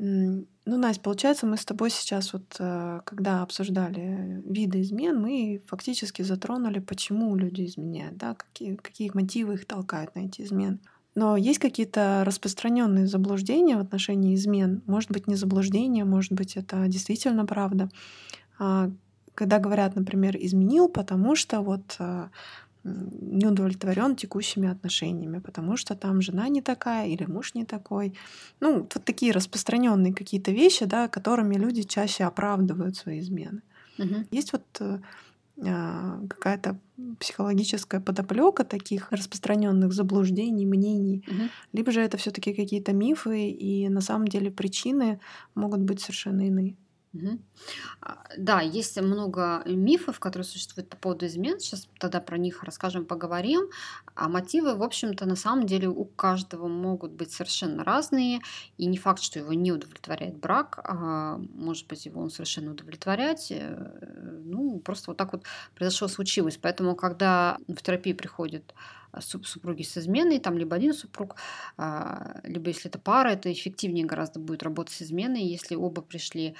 [0.65, 6.21] Ну, Настя, получается, мы с тобой сейчас вот, э, когда обсуждали виды измен, мы фактически
[6.21, 10.77] затронули, почему люди изменяют, да, какие, какие мотивы их толкают на эти измены.
[11.15, 14.81] Но есть какие-то распространенные заблуждения в отношении измен.
[14.85, 17.89] Может быть, не заблуждение, может быть, это действительно правда.
[18.59, 18.91] А,
[19.33, 22.29] когда говорят, например, изменил, потому что вот э,
[22.83, 28.13] не удовлетворен текущими отношениями, потому что там жена не такая или муж не такой.
[28.59, 33.61] Ну, вот такие распространенные какие-то вещи, да, которыми люди чаще оправдывают свои измены.
[33.99, 34.15] Угу.
[34.31, 34.99] Есть вот э,
[35.63, 36.79] а, какая-то
[37.19, 41.49] психологическая подоплека таких распространенных заблуждений, мнений, угу.
[41.73, 45.19] либо же это все-таки какие-то мифы, и на самом деле причины
[45.53, 46.75] могут быть совершенно иные.
[47.13, 47.39] Угу.
[48.37, 51.59] Да, есть много мифов, которые существуют по поводу измен.
[51.59, 53.69] Сейчас тогда про них расскажем, поговорим.
[54.15, 58.39] А мотивы, в общем-то, на самом деле у каждого могут быть совершенно разные.
[58.77, 60.79] И не факт, что его не удовлетворяет брак.
[60.83, 63.51] А может быть, его он совершенно удовлетворять.
[63.51, 65.43] Э, ну, просто вот так вот
[65.75, 66.57] произошло, случилось.
[66.61, 68.73] Поэтому, когда в терапии приходит
[69.19, 71.35] супруги с изменой, там либо один супруг,
[71.77, 76.55] а, либо если это пара, это эффективнее гораздо будет работать с изменой, если оба пришли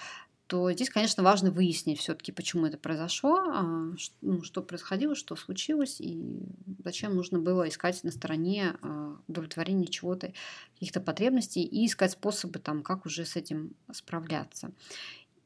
[0.52, 6.02] то здесь, конечно, важно выяснить все-таки, почему это произошло, а, ну, что происходило, что случилось,
[6.02, 6.42] и
[6.84, 10.34] зачем нужно было искать на стороне а, удовлетворения чего-то,
[10.74, 14.72] каких-то потребностей, и искать способы, там, как уже с этим справляться.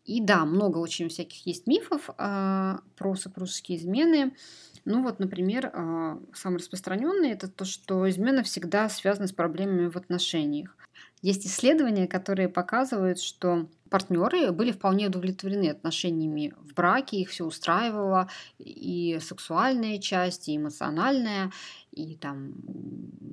[0.06, 4.36] И да, много очень всяких есть мифов э, про супружеские измены.
[4.86, 9.98] Ну вот, например, э, самый распространенный это то, что измена всегда связана с проблемами в
[9.98, 10.76] отношениях.
[11.26, 18.30] Есть исследования, которые показывают, что партнеры были вполне удовлетворены отношениями в браке, их все устраивало,
[18.60, 21.52] и сексуальная часть, и эмоциональная,
[21.92, 22.54] и там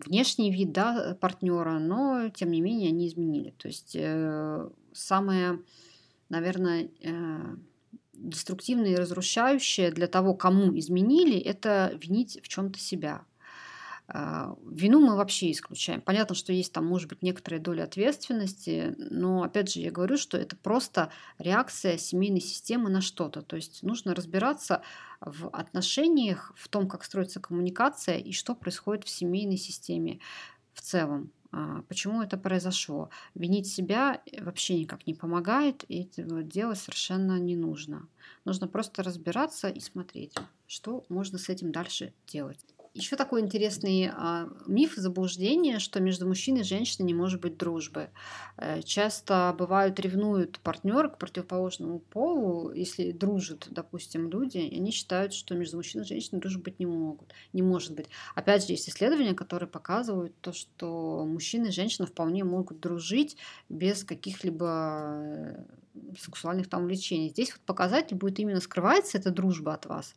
[0.06, 3.52] внешний вид да, партнера, но тем не менее они изменили.
[3.58, 5.60] То есть э, самое,
[6.30, 7.56] наверное, э,
[8.14, 13.26] деструктивное и разрушающее для того, кому изменили, это винить в чем-то себя.
[14.14, 16.02] А, вину мы вообще исключаем.
[16.02, 20.36] Понятно, что есть там, может быть, некоторая доля ответственности, но, опять же, я говорю, что
[20.36, 23.40] это просто реакция семейной системы на что-то.
[23.40, 24.82] То есть нужно разбираться
[25.22, 30.20] в отношениях, в том, как строится коммуникация и что происходит в семейной системе
[30.74, 31.32] в целом.
[31.50, 33.08] А, почему это произошло?
[33.34, 38.08] Винить себя вообще никак не помогает, и этого делать совершенно не нужно.
[38.44, 40.34] Нужно просто разбираться и смотреть,
[40.66, 42.60] что можно с этим дальше делать.
[42.94, 48.10] Еще такой интересный а, миф заблуждение, что между мужчиной и женщиной не может быть дружбы.
[48.58, 55.32] Э, часто бывают ревнуют партнер к противоположному полу, если дружат, допустим, люди, и они считают,
[55.32, 58.08] что между мужчиной и женщиной дружбы быть не могут, не может быть.
[58.34, 63.38] Опять же, есть исследования, которые показывают то, что мужчина и женщина вполне могут дружить
[63.70, 65.64] без каких-либо э,
[66.18, 67.30] сексуальных там увлечений.
[67.30, 70.14] Здесь вот показатель будет именно скрывается эта дружба от вас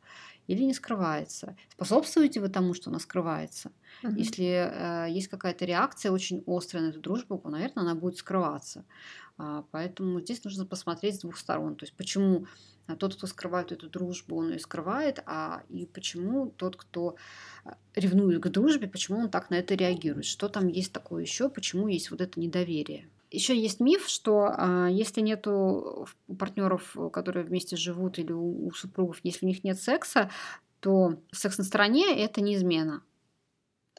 [0.48, 1.56] или не скрывается.
[1.70, 3.72] Способствуете вы тому, что она скрывается.
[4.04, 4.14] Угу.
[4.16, 8.86] Если э, есть какая-то реакция очень острая на эту дружбу, то, наверное, она будет скрываться.
[9.38, 11.76] А, поэтому здесь нужно посмотреть с двух сторон.
[11.76, 12.46] То есть почему
[12.88, 17.16] а, тот, кто скрывает эту дружбу, он ее скрывает, а и почему тот, кто
[17.66, 20.26] э, ревнует к дружбе, почему он так на это реагирует.
[20.26, 23.10] Что там есть такое еще, почему есть вот это недоверие.
[23.32, 26.08] Еще есть миф, что а, если нету
[26.40, 30.30] партнеров, которые вместе живут, или у, у супругов, если у них нет секса,
[30.80, 33.02] то секс на стороне это не измена.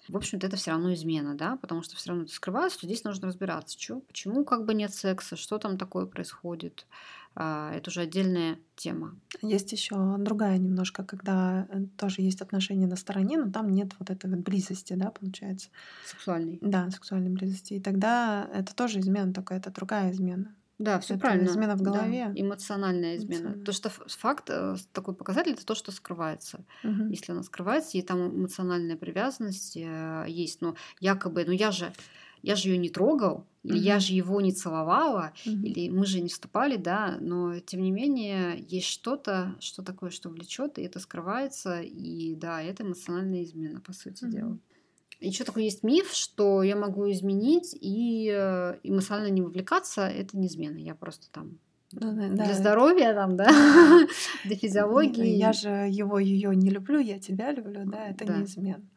[0.09, 3.03] В общем-то, это все равно измена, да, потому что все равно это скрывается, что здесь
[3.03, 6.87] нужно разбираться, что, почему как бы нет секса, что там такое происходит,
[7.37, 9.14] это уже отдельная тема.
[9.42, 14.11] Есть еще другая немножко, когда э, тоже есть отношения на стороне, но там нет вот
[14.11, 15.68] этой вот близости, да, получается.
[16.05, 16.59] Сексуальной.
[16.62, 17.75] Да, сексуальной близости.
[17.75, 20.55] И тогда это тоже измена, только это другая измена.
[20.79, 21.46] Да, все Это правильно.
[21.49, 22.33] измена в Да, голове.
[22.35, 23.38] эмоциональная измена.
[23.38, 23.64] Эмоциональная.
[23.64, 26.64] То, что факт, э, такой показатель, это то, что скрывается.
[26.83, 27.09] Мгм.
[27.11, 31.92] Если она скрывается, и там эмоциональная привязанность э, есть, но якобы, ну я же,
[32.42, 34.01] я же ее не трогал, или я Мгм.
[34.01, 35.62] же его не целовала, Мгм.
[35.62, 40.29] или мы же не вступали, да, но тем не менее есть что-то, что такое, что
[40.31, 44.31] влечет, и это скрывается, и да, это эмоциональная измена, по сути Мгм.
[44.31, 44.59] дела.
[45.20, 50.49] Еще такой есть миф, что я могу изменить и э, эмоционально не вовлекаться, это не
[50.49, 51.59] измена, я просто там
[51.92, 52.55] да, для да.
[52.55, 53.49] здоровья там, да,
[54.44, 55.53] для Я физиологии.
[55.53, 58.33] же его, ее не люблю, я тебя люблю, да, это Да.
[58.33, 58.88] не измена.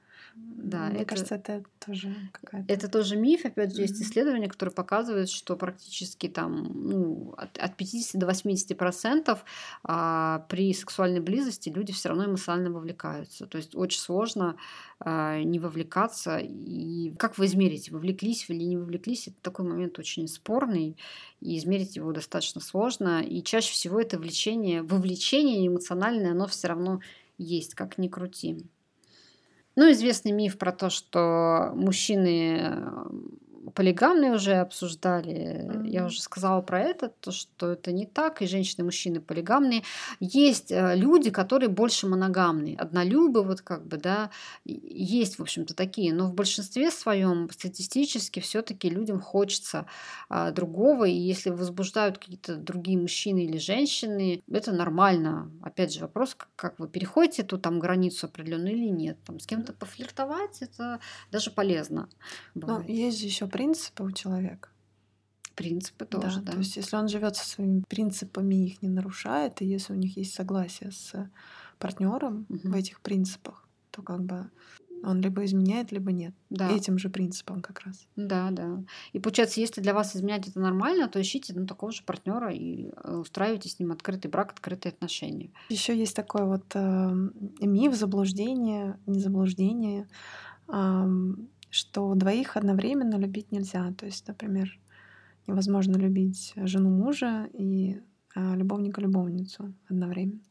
[0.62, 2.72] Да, Мне это- кажется, это тоже какая-то...
[2.72, 4.04] Это тоже миф, опять же, есть Мгм.
[4.04, 9.46] исследования, которые показывают, что практически там ну, от, от 50 до 80 процентов
[9.84, 13.48] а, при сексуальной близости люди все равно эмоционально вовлекаются.
[13.48, 14.58] То есть очень сложно
[15.00, 16.38] а, не вовлекаться.
[16.40, 20.98] И как вы измерите, вовлеклись вы или не вовлеклись, это такой момент очень спорный,
[21.42, 23.22] и измерить его достаточно сложно.
[23.24, 27.00] И чаще всего это влечение, вовлечение эмоциональное, оно все равно
[27.38, 28.66] есть, как ни крути.
[29.80, 33.06] Ну, известный миф про то, что мужчины э,
[33.76, 35.82] полигамные уже обсуждали.
[35.84, 36.06] Я Мгм.
[36.06, 39.84] уже сказала про это, то, что это не так, и женщины, и мужчины полигамные.
[40.20, 44.30] Есть э, люди, которые больше моногамные, однолюбы, вот как бы, да,
[44.66, 49.86] есть, в общем-то, такие, но в большинстве своем статистически все-таки людям хочется
[50.30, 55.52] а, другого, и если возбуждают какие-то другие мужчины или женщины, это нормально.
[55.62, 59.24] Опять же, вопрос, как, как вы переходите эту там границу определенную или нет.
[59.26, 61.00] Там, с кем-то пофлиртовать, это
[61.32, 62.10] даже полезно.
[62.66, 62.88] Ну, бывает.
[62.88, 64.70] есть же еще принципы у человека.
[65.56, 66.54] Принципы тоже, да.
[66.54, 70.16] То есть, если он живет со своими принципами, их не нарушает, и если у них
[70.16, 71.30] есть согласие с
[71.80, 72.72] партнером Мгм.
[72.72, 74.50] в этих принципах, то как бы
[75.04, 76.34] он либо изменяет, либо нет.
[76.50, 76.70] Да.
[76.70, 78.08] Этим же принципом как раз.
[78.16, 78.84] Да, да.
[79.14, 82.90] И получается, если для вас изменять это нормально, то ищите ну, такого же партнера и
[83.04, 85.52] э, устраивайте с ним открытый брак, открытые отношения.
[85.70, 87.12] Еще есть такой вот э,
[87.62, 90.08] миф, заблуждение, не заблуждение,
[90.68, 93.94] ам, что двоих одновременно любить нельзя.
[93.98, 94.80] То есть, например,
[95.48, 98.02] невозможно любить жену мужа и
[98.36, 100.42] а, любовника-любовницу одновременно.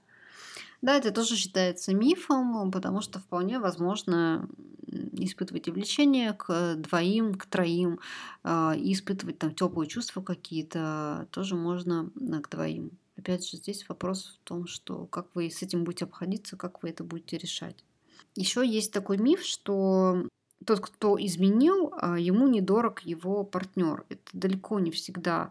[0.80, 4.48] Да, это тоже считается мифом, потому что вполне возможно
[5.12, 7.98] испытывать и влечение к двоим, к троим,
[8.42, 12.92] а, и испытывать там теплые чувства какие-то тоже можно а, к двоим.
[13.16, 16.90] Опять же, здесь вопрос в том, что как вы с этим будете обходиться, как вы
[16.90, 17.84] это будете решать.
[18.36, 20.28] Еще есть такой миф, что
[20.64, 24.04] тот, кто изменил, а, ему недорог его партнер.
[24.08, 25.50] Это далеко не всегда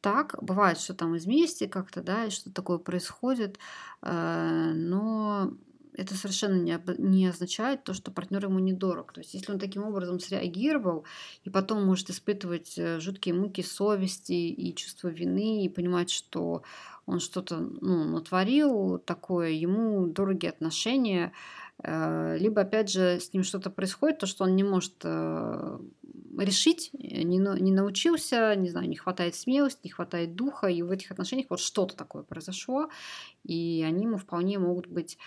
[0.00, 0.36] так.
[0.40, 1.26] Бывает, что там из
[1.68, 3.58] как-то, да, и что такое происходит,
[4.02, 5.52] э, но
[5.98, 9.12] это совершенно не, не означает то, что партнер ему недорог.
[9.12, 11.04] То есть, если он таким образом среагировал
[11.42, 16.62] и потом может испытывать э, жуткие муки совести и чувство вины и понимать, что
[17.04, 21.32] он что-то ну, натворил такое, ему дорогие отношения,
[21.84, 25.78] либо, опять же, с ним что-то происходит, то, что он не может э,
[26.36, 30.90] решить, э, не, не научился, не знаю, не хватает смелости, не хватает духа, и в
[30.90, 32.88] этих отношениях вот что-то такое произошло,
[33.44, 35.18] и они ему вполне могут быть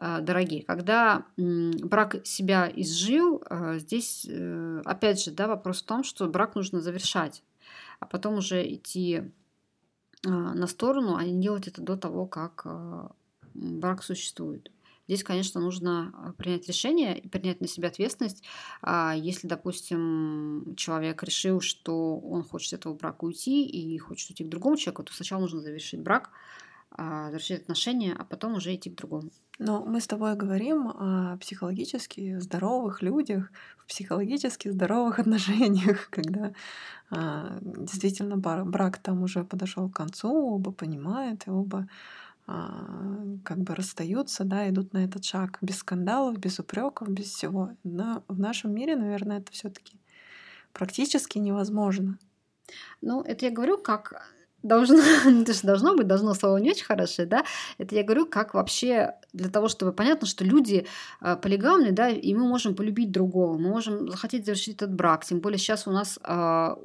[0.00, 0.62] э, дорогие.
[0.62, 6.54] Когда брак себя изжил, э, здесь, э, опять же, да, вопрос в том, что брак
[6.54, 7.42] нужно завершать,
[8.00, 9.22] а потом уже идти
[10.24, 13.08] э, на сторону, а не делать это до того, как э,
[13.54, 14.70] брак существует.
[15.06, 18.42] Здесь, конечно, нужно а, принять решение и принять на себя ответственность.
[18.80, 24.48] А Если, допустим, человек решил, что он хочет этого брака уйти и хочет уйти к
[24.48, 26.30] другому человеку, то сначала нужно завершить брак,
[26.90, 29.30] а, завершить отношения, а потом уже идти к другому.
[29.58, 36.52] Но мы с тобой говорим о психологически здоровых людях, в психологически здоровых отношениях, когда
[37.60, 41.86] действительно брак там уже подошел к концу, оба понимают, и оба
[42.46, 47.70] как бы расстаются, да, идут на этот шаг без скандалов, без упреков, без всего.
[47.84, 49.98] Но в нашем мире, наверное, это все-таки
[50.72, 52.18] практически невозможно.
[53.00, 54.96] Ну, это я говорю, как должно,
[55.46, 57.44] же должно быть, должно слово не очень хорошее, да,
[57.78, 60.86] это я говорю, как вообще для того, чтобы понятно, что люди
[61.20, 65.40] э, полигамны, да, и мы можем полюбить другого, мы можем захотеть завершить этот брак, тем
[65.40, 66.78] более сейчас у нас а,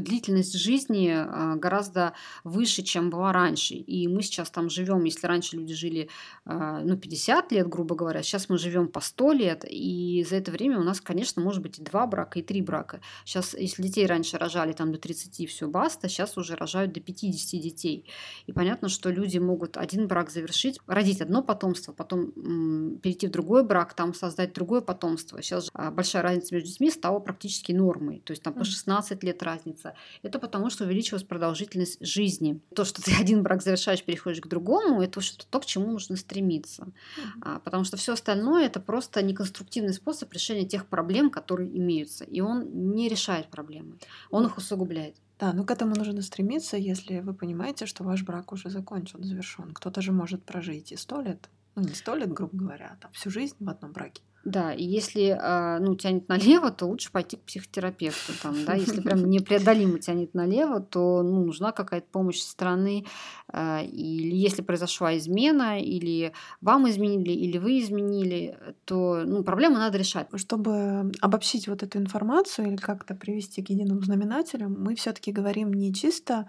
[0.00, 2.14] длительность жизни а, гораздо
[2.44, 3.74] выше, чем была раньше.
[3.74, 6.08] И мы сейчас там живем, если раньше люди жили
[6.44, 10.50] а, ну, 50 лет, грубо говоря, сейчас мы живем по 100 лет, и за это
[10.50, 13.00] время у нас, конечно, может быть и два брака, и три брака.
[13.24, 17.60] Сейчас, если детей раньше рожали там до 30, все баста, сейчас уже рожают до 50
[17.60, 18.06] детей.
[18.46, 23.30] И понятно, что люди могут один брак завершить, родить одно потомство, потом м, перейти в
[23.30, 25.42] другой брак, там создать другое потомство.
[25.42, 28.20] Сейчас же, а, большая разница между детьми стала практически нормой.
[28.24, 28.64] То есть там по Мгм.
[28.66, 29.94] 16 лет разница, стремиться?
[30.22, 32.60] Это потому, что увеличилась продолжительность жизни.
[32.74, 36.16] То, что ты один брак завершаешь, переходишь к другому, это что-то то, к чему нужно
[36.16, 36.82] стремиться.
[36.82, 37.60] Mm-hmm.
[37.64, 42.24] потому что все остальное это просто неконструктивный способ решения тех проблем, которые имеются.
[42.24, 43.96] И он не решает проблемы,
[44.30, 45.16] он их усугубляет.
[45.38, 49.72] Да, ну к этому нужно стремиться, если вы понимаете, что ваш брак уже закончен, завершен.
[49.72, 53.12] Кто-то же может прожить и сто лет, ну не сто лет, грубо говоря, а там
[53.12, 54.22] всю жизнь в одном браке.
[54.44, 58.32] Да, и если а, ну, тянет налево, то лучше пойти к психотерапевту.
[58.42, 58.74] Там, да?
[58.74, 63.06] Если прям непреодолимо тянет налево, то ну, нужна какая-то помощь со стороны.
[63.48, 69.96] А, или если произошла измена, или вам изменили, или вы изменили, то ну, проблему надо
[69.96, 70.26] решать.
[70.34, 75.94] Чтобы обобщить вот эту информацию или как-то привести к единому знаменателю, мы все-таки говорим не
[75.94, 76.48] чисто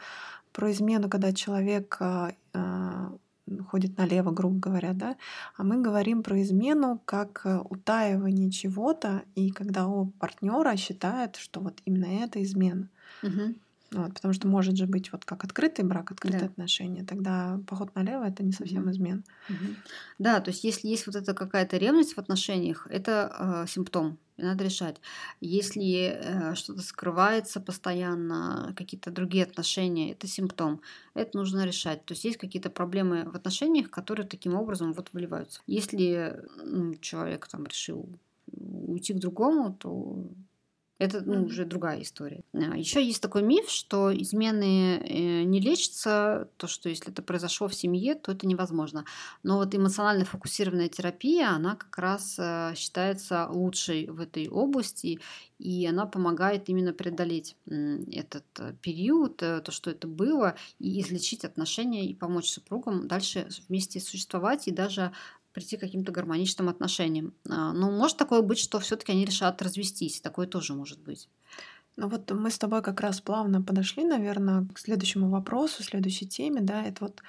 [0.51, 2.31] про измену, когда человек а,
[3.69, 5.17] ходит налево, грубо говоря, да,
[5.55, 11.59] а мы говорим про измену как э, утаивание чего-то, и когда оба партнера считают, что
[11.59, 12.89] вот именно это измена.
[13.21, 13.55] Угу.
[13.93, 16.45] Вот, потому что может же быть вот как открытый брак, открытые да.
[16.47, 17.03] отношения.
[17.03, 19.23] Тогда поход налево это не совсем измен.
[19.49, 19.75] Угу.
[20.19, 24.41] Да, то есть если есть вот эта какая-то ревность в отношениях, это э, симптом, и
[24.41, 24.97] надо решать.
[25.41, 30.81] Если э, что-то скрывается постоянно, какие-то другие отношения, это симптом.
[31.13, 32.03] Это нужно решать.
[32.05, 35.61] То есть есть какие-то проблемы в отношениях, которые таким образом вот выливаются.
[35.67, 38.09] Если ну, человек там решил
[38.51, 40.27] уйти к другому, то
[41.03, 42.43] это ну, уже другая история.
[42.53, 47.67] А, Еще есть такой миф, что измены э, не лечатся, то, что если это произошло
[47.67, 49.05] в семье, то это невозможно.
[49.43, 55.19] Но вот эмоционально фокусированная терапия, она как раз э, считается лучшей в этой области,
[55.59, 62.05] и она помогает именно преодолеть этот э, период, то, что это было, и излечить отношения,
[62.05, 65.11] и помочь супругам дальше вместе существовать и даже
[65.53, 67.33] прийти к каким-то гармоничным отношениям.
[67.49, 70.21] А, но может такое быть, что все-таки они решат развестись.
[70.21, 71.29] Такое тоже может быть.
[71.95, 76.61] Ну вот мы с тобой как раз плавно подошли, наверное, к следующему вопросу, следующей теме,
[76.61, 77.21] да, это вот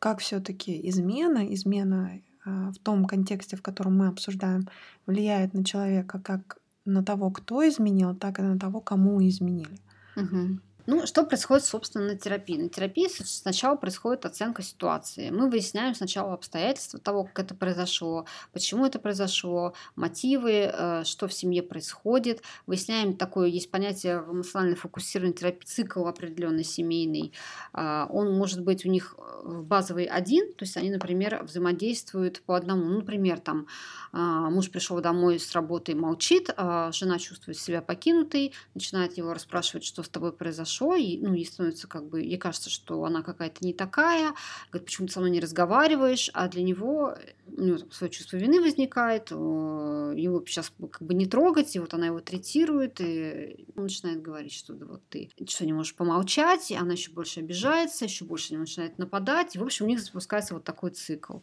[0.00, 4.68] как все-таки измена, измена а, в том контексте, в котором мы обсуждаем,
[5.06, 9.78] влияет на человека как на того, кто изменил, так и на того, кому изменили.
[10.16, 10.60] Угу.
[10.90, 12.56] Ну, что происходит, собственно, на терапии?
[12.56, 15.28] На терапии сначала происходит оценка ситуации.
[15.28, 18.24] Мы выясняем сначала обстоятельства того, как это произошло,
[18.54, 22.40] почему это произошло, мотивы, э, что в семье происходит.
[22.66, 27.34] Выясняем такое, есть понятие в эмоционально фокусированной терапии, цикл определенный семейный.
[27.74, 32.56] А, он может быть у них э, базовый один, то есть они, например, взаимодействуют по
[32.56, 32.86] одному.
[32.86, 33.66] Ну, например, там
[34.12, 39.84] а, муж пришел домой с работы молчит, а жена чувствует себя покинутой, начинает его расспрашивать,
[39.84, 43.22] что с тобой произошло, хорошо, и, ну, ей становится как бы, ей кажется, что она
[43.22, 44.34] какая-то не такая,
[44.70, 47.16] говорит, почему ты со мной не разговариваешь, а для него,
[47.46, 51.94] у него там, свое чувство вины возникает, его сейчас как бы не трогать, и вот
[51.94, 56.70] она его третирует, и он начинает говорить, что да, вот ты что, не можешь помолчать,
[56.70, 60.54] и она еще больше обижается, еще больше начинает нападать, и, в общем, у них запускается
[60.54, 61.38] вот такой цикл.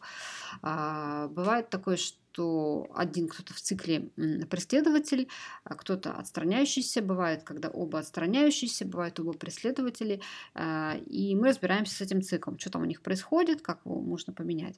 [0.62, 4.10] А, бывает такое, что что один кто-то в цикле
[4.50, 5.30] преследователь,
[5.64, 10.22] а кто-то отстраняющийся, бывает, когда оба отстраняющиеся, бывают оба преследователи,
[10.54, 14.34] а, и мы разбираемся с этим циклом, что там у них происходит, как его можно
[14.34, 14.76] поменять.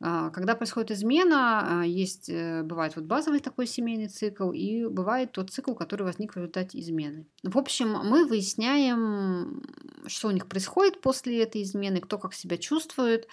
[0.00, 5.50] А, когда происходит измена, есть, э, бывает вот базовый такой семейный цикл, и бывает тот
[5.50, 7.26] цикл, который возник в результате измены.
[7.42, 9.62] В общем, мы выясняем,
[10.06, 13.28] что у них происходит после этой измены, кто как себя чувствует,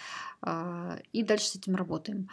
[1.14, 2.28] и дальше с этим работаем.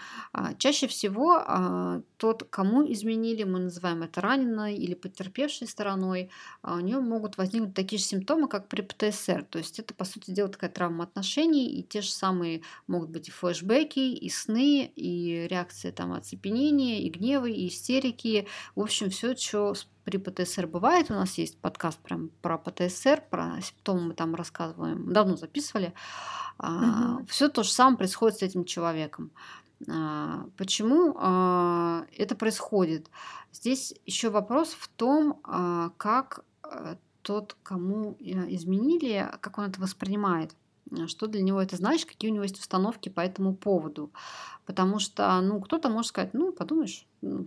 [0.57, 6.31] Чаще всего а, тот, кому изменили, мы называем это раненой или потерпевшей стороной,
[6.63, 9.45] а у нее могут возникнуть такие же симптомы, как при ПТСР.
[9.45, 13.29] То есть это, по сути дела, такая травма отношений, и те же самые могут быть
[13.29, 18.47] и флешбеки, и сны, и реакции там оцепенения, и гневы, и истерики.
[18.75, 19.75] В общем, все, что
[20.05, 21.11] при ПТСР бывает.
[21.11, 25.93] У нас есть подкаст прям про ПТСР, про симптомы мы там рассказываем, давно записывали.
[26.59, 27.27] Угу.
[27.29, 29.31] Все то же самое происходит с этим человеком.
[29.87, 33.11] А, почему а, это происходит?
[33.53, 39.81] Здесь еще вопрос в том, а, как э, тот, кому э, изменили, как он это
[39.81, 40.55] воспринимает
[41.07, 44.11] что для него это значит, какие у него есть установки по этому поводу.
[44.65, 47.47] Потому что, ну, кто-то может сказать, ну, подумаешь, ну,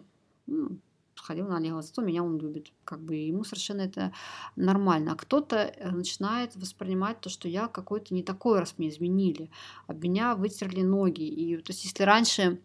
[1.21, 2.71] сходил налево, зато меня он любит.
[2.83, 4.11] Как бы ему совершенно это
[4.55, 5.13] нормально.
[5.13, 9.49] А кто-то э, начинает воспринимать то, что я какой-то не такой, раз мне изменили.
[9.87, 11.23] Об меня вытерли ноги.
[11.23, 12.59] И то есть если раньше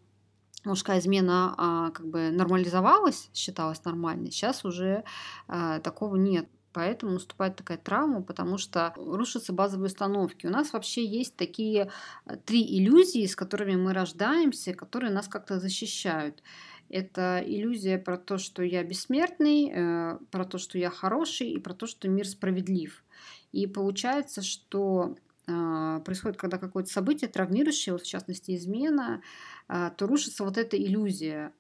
[0.65, 5.05] мужская измена а, как бы нормализовалась, считалась нормальной, сейчас уже
[5.49, 6.49] а, такого нет.
[6.73, 10.47] Поэтому наступает такая травма, потому что рушатся базовые установки.
[10.47, 11.91] У нас вообще есть такие
[12.27, 16.43] э, три иллюзии, с которыми мы рождаемся, которые нас как-то защищают.
[16.89, 21.75] Это иллюзия про то, что я бессмертный, э, про то, что я хороший и про
[21.75, 23.05] то, что мир справедлив.
[23.53, 25.17] И получается, что
[25.49, 29.23] а, происходит, когда какое-то событие травмирующее, вот в частности измена,
[29.69, 31.53] а, то рушится вот эта иллюзия.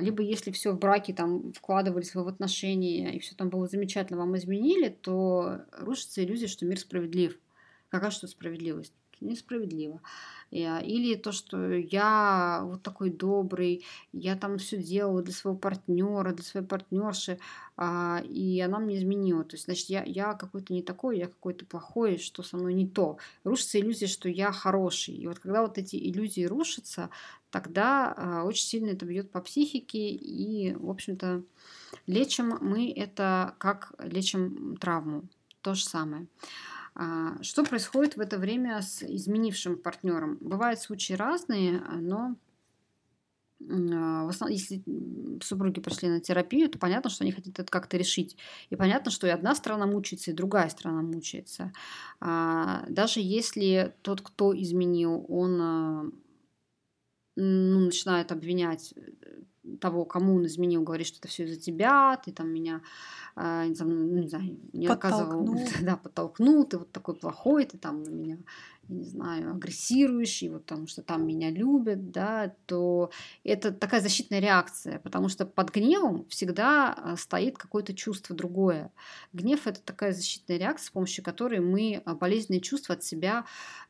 [0.00, 4.36] Либо если все в браке там вкладывались в отношения и все там было замечательно, вам
[4.36, 7.38] изменили, то рушится иллюзия, что мир справедлив.
[7.94, 8.92] Какая что справедливость?
[9.20, 10.00] Несправедливо.
[10.50, 16.42] Или то, что я вот такой добрый, я там все делаю для своего партнера, для
[16.42, 17.38] своей партнерши,
[17.76, 19.44] а, и она мне изменила.
[19.44, 22.88] То есть, значит, я, я какой-то не такой, я какой-то плохой, что со мной не
[22.88, 23.18] то.
[23.44, 25.14] Рушится иллюзия, что я хороший.
[25.14, 27.10] И вот когда вот эти иллюзии рушатся,
[27.50, 31.44] тогда а, очень сильно это бьет по психике, и, в общем-то,
[32.08, 35.22] лечим мы это как лечим травму.
[35.62, 36.26] То же самое.
[36.94, 40.38] А, что происходит в это время с изменившим партнером?
[40.40, 42.36] Бывают случаи разные, но
[43.70, 44.82] а, в основном, если
[45.42, 48.36] супруги пришли на терапию, то понятно, что они хотят это как-то решить.
[48.70, 51.72] И понятно, что и одна сторона мучается, и другая сторона мучается.
[52.20, 56.14] А, даже если тот, кто изменил, он
[57.36, 62.32] ну, начинает обвинять э, того, кому он изменил, говорит, что это все из-за тебя, ты
[62.32, 62.82] там меня
[63.36, 68.38] а, не знаю, не оказывал, да, подтолкнул, ты вот такой плохой, ты там на меня,
[68.88, 73.10] я не знаю, агрессирующий, вот потому что там меня любят, да, то
[73.42, 78.92] это такая защитная реакция, потому что под гневом всегда а, стоит какое-то чувство другое.
[79.32, 83.44] Гнев— это такая защитная реакция, с помощью которой мы а, болезненные чувства от себя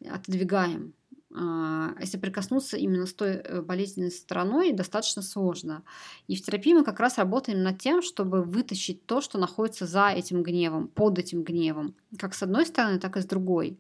[0.09, 0.95] отодвигаем.
[1.37, 5.83] А, если прикоснуться именно с той э, болезненной стороной, достаточно сложно.
[6.29, 10.11] И в терапии мы как раз работаем над тем, чтобы вытащить то, что находится за
[10.11, 13.79] этим гневом, под этим гневом, как с одной стороны, так и с другой.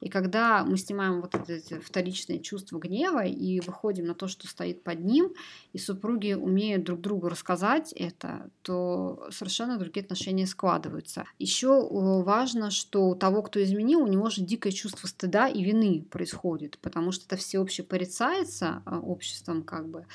[0.00, 4.82] И когда мы снимаем вот эти вторичные чувства гнева и выходим на то, что стоит
[4.82, 5.32] под ним,
[5.72, 11.24] и супруги умеют друг другу рассказать это, то совершенно другие отношения складываются.
[11.38, 15.64] Еще э, важно, что у того, кто изменил, у него же дикое чувство стыда и
[15.64, 20.06] вины происходит, потому что это всеобще порицается а, обществом, как бы,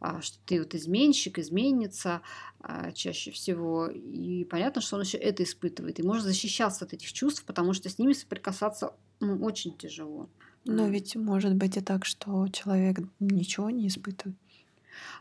[0.00, 2.20] а, что ты вот изменщик, изменница
[2.60, 3.86] а, чаще всего.
[3.86, 6.00] И понятно, что он еще это испытывает.
[6.00, 10.28] И может защищаться от этих чувств, потому что с ними соприкасаться ну, очень тяжело.
[10.64, 14.36] Но ведь может быть и так, что человек ничего не испытывает.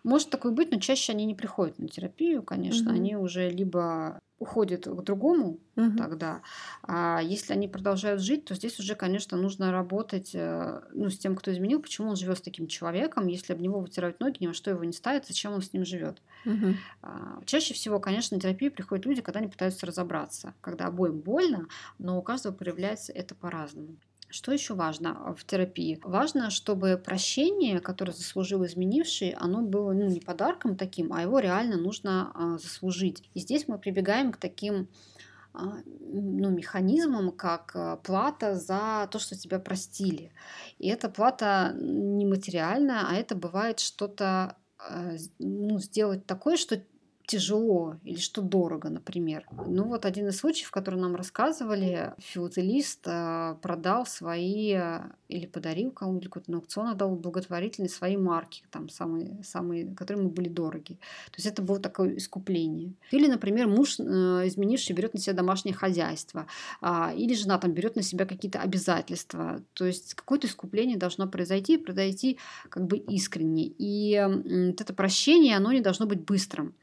[0.03, 2.91] Может такое быть, но чаще они не приходят на терапию, конечно.
[2.91, 2.99] Угу.
[2.99, 5.97] Они уже либо уходят к другому угу.
[5.97, 6.41] тогда.
[6.83, 11.35] А если они продолжают жить, то здесь уже, конечно, нужно работать э, ну, с тем,
[11.35, 14.53] кто изменил, почему он живет с таким человеком, если об него вытирают ноги, ни во
[14.53, 16.21] что его не ставит, зачем он с ним живет.
[16.45, 16.75] Угу.
[17.01, 21.67] А, чаще всего, конечно, на терапию приходят люди, когда они пытаются разобраться, когда обоим больно,
[21.97, 23.97] но у каждого проявляется это по-разному.
[24.29, 25.99] Что еще важно в терапии?
[26.03, 31.77] Важно, чтобы прощение, которое заслужил изменивший, оно было ну, не подарком таким, а его реально
[31.77, 33.29] нужно а, заслужить.
[33.33, 34.89] И здесь мы прибегаем к таким
[35.53, 40.31] а, ну, механизмам, как а, плата за то, что тебя простили.
[40.77, 46.83] И эта плата не материальная, а это бывает что-то а, ну, сделать такое, что
[47.27, 49.45] тяжело или что дорого, например.
[49.67, 55.91] Ну вот один из случаев, который нам рассказывали, филателист э, продал свои э, или подарил
[55.91, 60.93] кому-нибудь какой-то на аукцион, отдал благотворительные свои марки, там самые, самые, которые ему были дороги.
[61.25, 62.93] То есть это было такое искупление.
[63.11, 66.47] Или, например, муж, э, изменивший, берет на себя домашнее хозяйство,
[66.79, 69.61] а, или жена там берет на себя какие-то обязательства.
[69.73, 73.65] То есть какое-то искупление должно произойти, произойти как бы искренне.
[73.77, 76.73] И вот это прощение, оно не должно быть быстрым.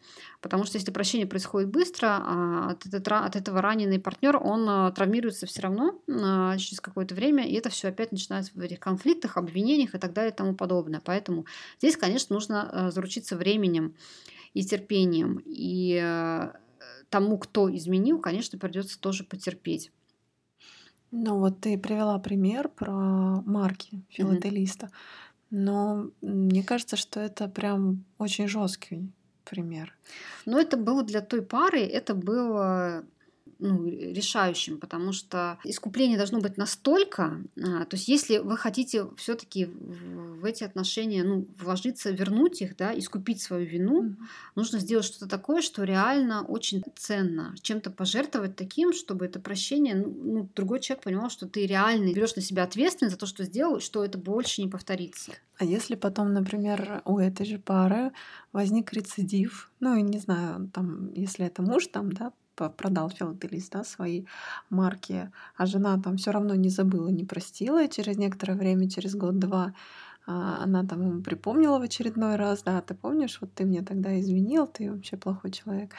[0.44, 4.92] Потому что если прощение происходит быстро, а, от, этого, от этого раненый партнер, он а,
[4.92, 9.38] травмируется все равно а, через какое-то время, и это все опять начинается в этих конфликтах,
[9.38, 11.00] обвинениях и так далее и тому подобное.
[11.02, 11.46] Поэтому
[11.78, 13.94] здесь, конечно, нужно заручиться временем
[14.52, 15.40] и терпением.
[15.46, 15.98] И
[17.08, 19.92] тому, кто изменил, конечно, придется тоже потерпеть.
[21.10, 22.92] Ну вот ты привела пример про
[23.46, 24.90] марки филателиста, mm-hmm.
[25.52, 29.10] но мне кажется, что это прям очень жесткий
[29.44, 29.94] пример.
[30.46, 33.04] Но это было для той пары, это было
[33.64, 39.64] ну, решающим, потому что искупление должно быть настолько, а, то есть если вы хотите все-таки
[39.64, 44.16] в эти отношения ну, вложиться, вернуть их, да, искупить свою вину, mm-hmm.
[44.54, 50.14] нужно сделать что-то такое, что реально очень ценно, чем-то пожертвовать таким, чтобы это прощение, ну,
[50.22, 53.80] ну другой человек понимал, что ты реально берешь на себя ответственность за то, что сделал,
[53.80, 55.32] что это больше не повторится.
[55.56, 58.12] А если потом, например, у этой же пары
[58.52, 63.84] возник рецидив, ну, и не знаю, там, если это муж, там, да, продал филателист, да,
[63.84, 64.24] свои
[64.70, 69.14] марки, а жена там все равно не забыла, не простила, и через некоторое время, через
[69.14, 69.74] год-два
[70.26, 74.18] а, она там ему припомнила в очередной раз, да, ты помнишь, вот ты мне тогда
[74.20, 75.94] изменил, ты вообще плохой человек,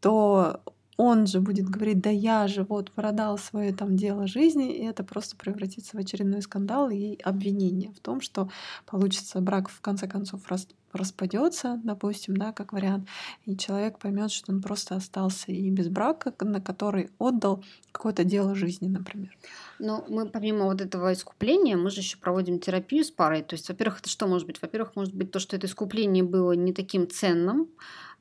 [0.00, 0.62] то
[1.00, 5.02] он же будет говорить, да я же вот продал свое там дело жизни, и это
[5.02, 8.50] просто превратится в очередной скандал и обвинение в том, что
[8.84, 13.08] получится брак в конце концов рас распадется, допустим, да, как вариант,
[13.46, 18.56] и человек поймет, что он просто остался и без брака, на который отдал какое-то дело
[18.56, 19.30] жизни, например.
[19.78, 23.42] Но мы помимо вот этого искупления, мы же еще проводим терапию с парой.
[23.42, 24.60] То есть, во-первых, это что может быть?
[24.60, 27.68] Во-первых, может быть то, что это искупление было не таким ценным,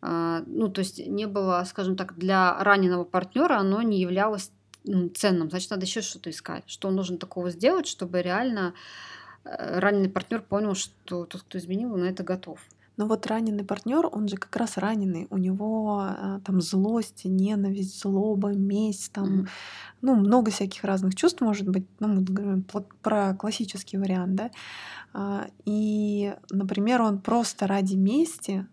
[0.02, 4.52] ну, то есть не было, скажем так, для раненого партнера оно не являлось
[4.86, 5.50] ну, ценным.
[5.50, 6.64] Значит, надо еще что-то искать.
[6.68, 8.74] Что должен такого сделать, чтобы реально
[9.43, 12.60] э, раненый партнер понял, что тот, кто изменил, на это готов.
[12.97, 15.28] Но вот раненый партнер, он же как раз раненый.
[15.30, 19.47] У него а, там злость, ненависть, злоба, месть, там, mm-hmm.
[20.02, 21.88] ну, много всяких разных чувств может быть.
[22.02, 22.66] Ну, мы говорим
[23.02, 24.52] про классический вариант, да.
[25.14, 28.68] А, и, например, он просто ради мести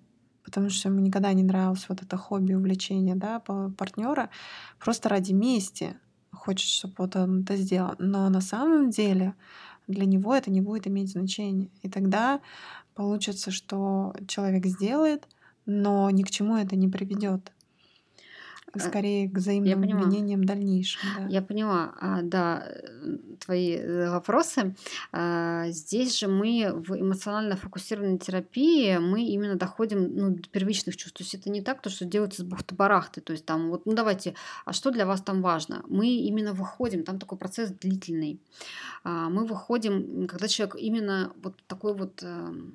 [0.46, 4.30] потому что ему никогда не нравилось вот это хобби, увлечение, да, партнера,
[4.78, 5.96] просто ради мести
[6.30, 7.96] хочет, чтобы вот он это сделал.
[7.98, 9.34] Но на самом деле
[9.88, 11.68] для него это не будет иметь значения.
[11.82, 12.40] И тогда
[12.94, 15.26] получится, что человек сделает,
[15.66, 17.52] но ни к чему это не приведет.
[18.74, 21.00] Э, скорее к взаимным обвинениям дальнейшим.
[21.16, 21.26] Да.
[21.28, 24.74] Я поняла, а, да, э, твои э, вопросы.
[25.12, 31.18] А, здесь же мы в эмоционально фокусированной терапии мы именно доходим ну, до первичных чувств.
[31.18, 33.20] То есть это не так, то, что делается с бухты-барахты.
[33.20, 35.84] То есть там вот, ну давайте, а что для вас там важно?
[35.88, 38.40] Мы именно выходим, там такой процесс длительный.
[39.04, 42.22] А, мы выходим, когда человек именно вот такой вот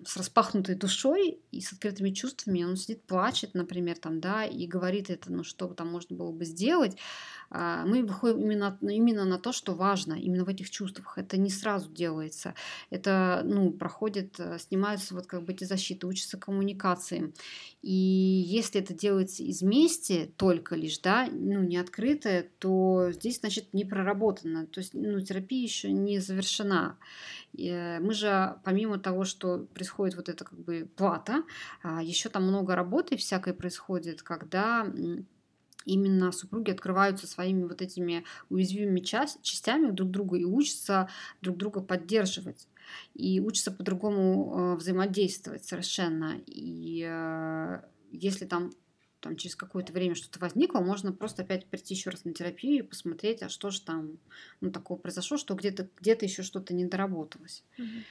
[0.05, 5.09] с распахнутой душой и с открытыми чувствами, он сидит, плачет, например, там, да, и говорит
[5.09, 6.95] это, ну что там можно было бы сделать,
[7.53, 11.17] а, мы выходим именно, именно на то, что важно, именно в этих чувствах.
[11.17, 12.53] Это не сразу делается.
[12.91, 17.33] Это, ну, проходит, э, снимаются вот как бы эти защиты, учатся коммуникации.
[17.81, 23.73] И если это делается из мести только лишь, да, ну, не открытое, то здесь, значит,
[23.73, 24.65] не проработано.
[24.67, 26.97] То есть, ну, терапия еще не завершена.
[27.57, 31.43] Э, мы же, помимо того, что происходит вот это как бы плата,
[31.83, 34.85] а, еще там много работы всякой происходит, когда
[35.85, 41.09] именно супруги открываются своими вот этими уязвимыми частями друг другу и учатся
[41.41, 42.67] друг друга поддерживать.
[43.13, 46.41] И учатся по-другому э, взаимодействовать совершенно.
[46.45, 48.71] И э, если там
[49.21, 52.87] там через какое-то время что-то возникло, можно просто опять прийти еще раз на терапию и
[52.87, 54.17] посмотреть, а что же там
[54.59, 57.63] ну, такого произошло, что где-то где еще что-то не доработалось.
[57.77, 58.03] Mm-hmm.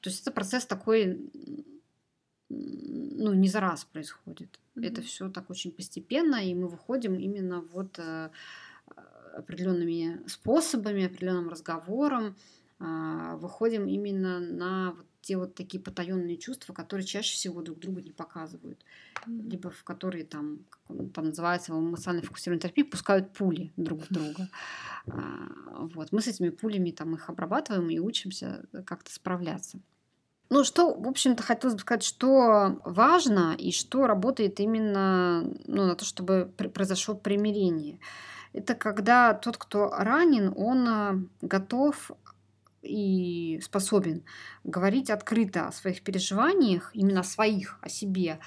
[0.00, 1.30] То есть это процесс такой
[2.50, 4.58] ну, не за раз происходит.
[4.74, 4.86] Mm-hmm.
[4.86, 8.30] Это все так очень постепенно, и мы выходим именно вот э,
[9.34, 12.36] определенными способами, определенным разговором,
[12.80, 18.00] э, выходим именно на вот те вот такие потаенные чувства, которые чаще всего друг другу
[18.00, 18.84] не показывают,
[19.26, 19.50] mm-hmm.
[19.50, 24.12] либо в которые там, как там называется, в эмоциональной фокусированной терапии, пускают пули друг в
[24.12, 24.48] друга.
[25.06, 26.12] А, вот.
[26.12, 29.80] Мы с этими пулями там их обрабатываем и учимся как-то справляться.
[30.52, 35.94] Ну, что, в общем-то, хотелось бы сказать, что важно и что работает именно ну, на
[35.94, 38.00] то, чтобы произошло примирение.
[38.52, 42.10] Это когда тот, кто ранен, он а, готов
[42.82, 44.24] и способен
[44.64, 48.40] говорить открыто о своих переживаниях, именно о своих, о себе,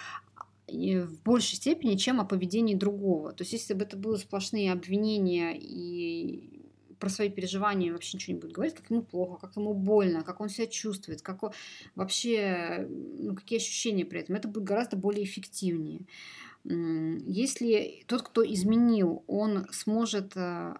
[0.67, 3.31] в большей степени, чем о поведении другого.
[3.31, 6.62] То есть, если бы это были сплошные обвинения и
[6.99, 10.41] про свои переживания вообще ничего не будет говорить, как ему плохо, как ему больно, как
[10.41, 11.51] он себя чувствует, как он,
[11.95, 14.35] вообще, ну, какие ощущения при этом.
[14.35, 16.01] Это будет гораздо более эффективнее.
[16.65, 20.73] Если тот, кто изменил, он сможет э,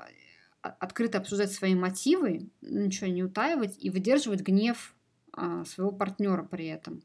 [0.61, 4.95] открыто обсуждать свои мотивы, ничего не утаивать и выдерживать гнев
[5.33, 7.03] а, своего партнера при этом.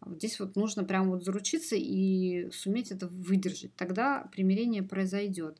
[0.00, 3.74] Вот здесь вот нужно прям вот заручиться и суметь это выдержать.
[3.74, 5.58] Тогда примирение произойдет.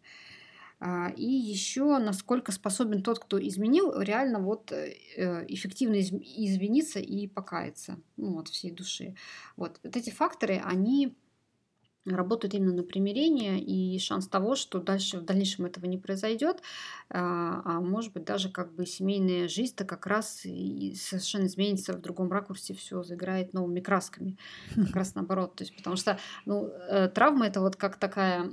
[0.80, 7.26] А, и еще насколько способен тот, кто изменил, реально вот э, э, эффективно извиниться и
[7.26, 9.14] покаяться ну, от всей души.
[9.56, 9.78] Вот.
[9.82, 11.14] вот эти факторы, они
[12.06, 16.62] работают именно на примирение, и шанс того, что дальше в дальнейшем этого не произойдет,
[17.10, 22.00] а, а может быть даже как бы семейная жизнь-то как раз и совершенно изменится в
[22.00, 24.38] другом ракурсе, все заиграет новыми красками,
[24.74, 28.50] как раз наоборот, то есть потому что ну, э, травма это вот как такая,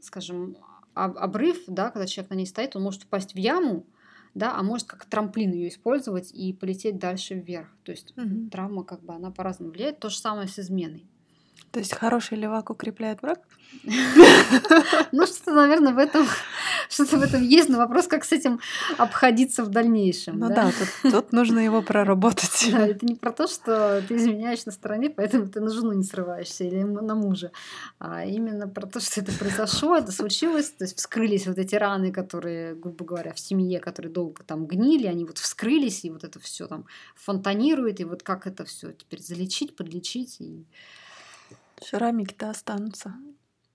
[0.00, 0.56] скажем,
[0.96, 3.86] обрыв, да, когда человек на ней стоит, он может упасть в яму,
[4.34, 7.68] да, а может как трамплин ее использовать и полететь дальше вверх.
[7.84, 8.50] То есть угу.
[8.50, 10.00] травма как бы она по-разному влияет.
[10.00, 11.06] То же самое с изменой.
[11.70, 13.40] То есть хороший левак укрепляет брак?
[15.12, 16.26] Ну, что-то, наверное, в этом
[16.88, 18.60] что-то в этом есть, но вопрос, как с этим
[18.98, 20.38] обходиться в дальнейшем.
[20.38, 22.68] Ну да, тут, тут нужно его проработать.
[22.76, 26.04] Да, это не про то, что ты изменяешь на стороне, поэтому ты на жену не
[26.04, 27.52] срываешься или на мужа,
[27.98, 32.12] а именно про то, что это произошло, это случилось, то есть вскрылись вот эти раны,
[32.12, 36.38] которые, грубо говоря, в семье, которые долго там гнили, они вот вскрылись, и вот это
[36.40, 40.66] все там фонтанирует, и вот как это все теперь залечить, подлечить и
[41.84, 43.14] Шрамики-то останутся.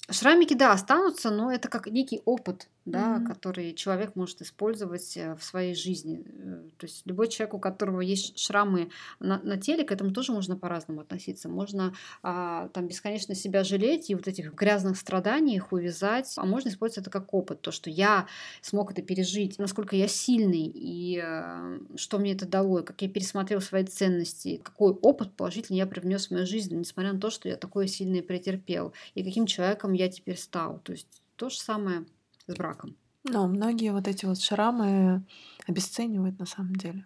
[0.09, 3.25] Шрамики, да, останутся, но это как некий опыт да, mm-hmm.
[3.27, 6.23] который человек может использовать э, в своей жизни.
[6.25, 10.31] Э, то есть любой человек, у которого есть шрамы на, на теле, к этому тоже
[10.31, 11.47] можно по-разному относиться.
[11.47, 17.07] Можно а, там бесконечно себя жалеть и вот этих грязных страданиях увязать, а можно использовать
[17.07, 18.27] это как опыт, то, что я
[18.61, 23.61] смог это пережить, насколько я сильный и а, что мне это дало, как я пересмотрел
[23.61, 27.57] свои ценности, какой опыт положительный я привнес в мою жизнь, несмотря на то, что я
[27.57, 30.79] такое сильное претерпел, и каким человеком я теперь стал.
[30.79, 32.05] То есть то же самое
[32.47, 32.95] с браком.
[33.23, 35.23] Но многие вот эти вот шрамы
[35.67, 37.05] обесценивают на самом деле.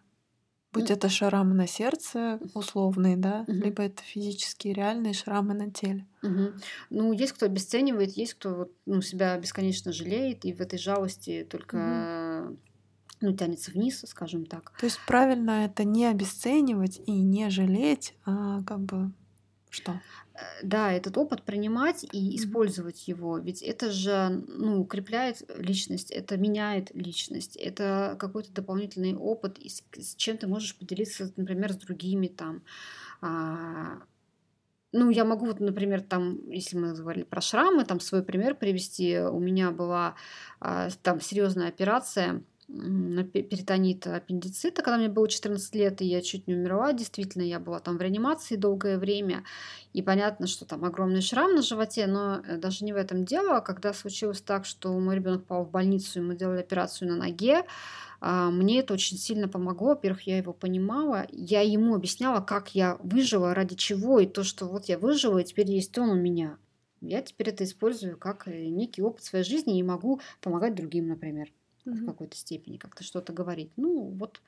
[0.71, 3.53] Будь это шрамы на сердце условные, да, угу.
[3.53, 6.05] либо это физические реальные шрамы на теле.
[6.21, 6.51] Угу.
[6.89, 11.47] Ну, есть кто обесценивает, есть кто вот, ну, себя бесконечно жалеет, и в этой жалости
[11.49, 12.57] только угу.
[13.21, 14.73] ну, тянется вниз, скажем так.
[14.77, 19.13] То есть правильно это не обесценивать и не жалеть, а как бы
[19.75, 20.01] что?
[20.33, 26.37] Э, да, этот опыт принимать и использовать его, ведь это же ну, укрепляет личность, это
[26.37, 32.27] меняет личность, это какой-то дополнительный опыт, с, с чем ты можешь поделиться, например, с другими
[32.27, 32.63] там.
[33.21, 33.99] А,
[34.91, 39.19] ну, я могу, вот, например, там, если мы говорили про шрамы, там свой пример привести.
[39.19, 40.15] У меня была
[40.61, 46.55] а, там серьезная операция перитонит аппендицита, когда мне было 14 лет, и я чуть не
[46.55, 46.93] умерла.
[46.93, 49.43] Действительно, я была там в реанимации долгое время.
[49.93, 53.59] И понятно, что там огромный шрам на животе, но э, даже не в этом дело.
[53.59, 57.63] Когда случилось так, что мой ребенок попал в больницу, и мы делали операцию на ноге,
[58.19, 59.89] а, мне это очень сильно помогло.
[59.89, 61.27] Во-первых, я его понимала.
[61.31, 65.43] Я ему объясняла, как я выжила, ради чего, и то, что вот я выжила, и
[65.43, 66.57] теперь есть он у меня.
[67.01, 71.49] Я теперь это использую как э, некий опыт своей жизни и могу помогать другим, например
[71.85, 71.95] угу.
[71.95, 73.71] в какой-то степени, как-то что-то говорить.
[73.77, 74.41] Ну, вот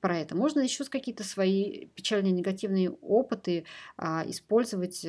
[0.00, 0.36] про это.
[0.36, 3.64] Можно еще какие-то свои печальные негативные опыты
[3.96, 5.06] а, использовать.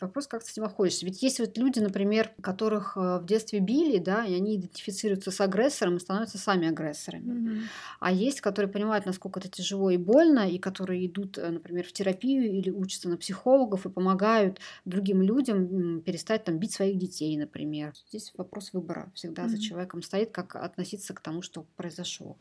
[0.00, 1.06] Вопрос, как с этим обходишься.
[1.06, 5.40] Ведь есть вот люди, например, которых э, в детстве били, да, и они идентифицируются с
[5.40, 7.32] агрессором и становятся сами агрессорами.
[7.32, 7.62] Mm-hmm.
[8.00, 11.92] А есть, которые понимают, насколько это тяжело и больно, и которые идут, э, например, в
[11.92, 17.94] терапию или учатся на психологов и помогают другим людям перестать там бить своих детей, например.
[18.08, 19.48] Здесь вопрос выбора всегда mm-hmm.
[19.48, 22.36] за человеком стоит, как относиться к тому, что произошло.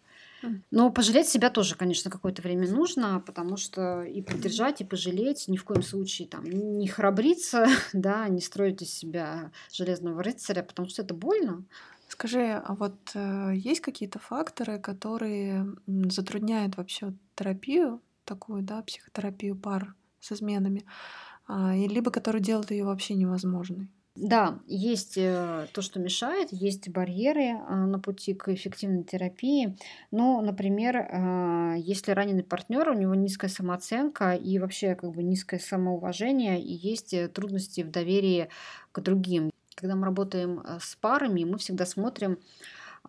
[0.72, 5.58] Но пожалеть себя тоже, конечно, какое-то время нужно, потому что и поддержать, и пожалеть, ни
[5.58, 11.02] в коем случае там не храбриться, да, не строить из себя железного рыцаря, потому что
[11.02, 11.64] это больно.
[12.08, 19.94] Скажи, а вот э, есть какие-то факторы, которые затрудняют вообще терапию, такую, да, психотерапию пар
[20.20, 20.86] с изменами,
[21.48, 23.90] э, либо которые делают ее вообще невозможной?
[24.22, 29.78] Да, есть э, то, что мешает, есть барьеры а, на пути к эффективной терапии.
[30.12, 35.62] Ну, например, а, если раненый партнер, у него низкая самооценка и вообще как бы низкое
[35.62, 38.50] самоуважение, и есть э, трудности в доверии
[38.92, 39.52] к другим.
[39.74, 42.40] Когда мы работаем э, с парами, мы всегда смотрим,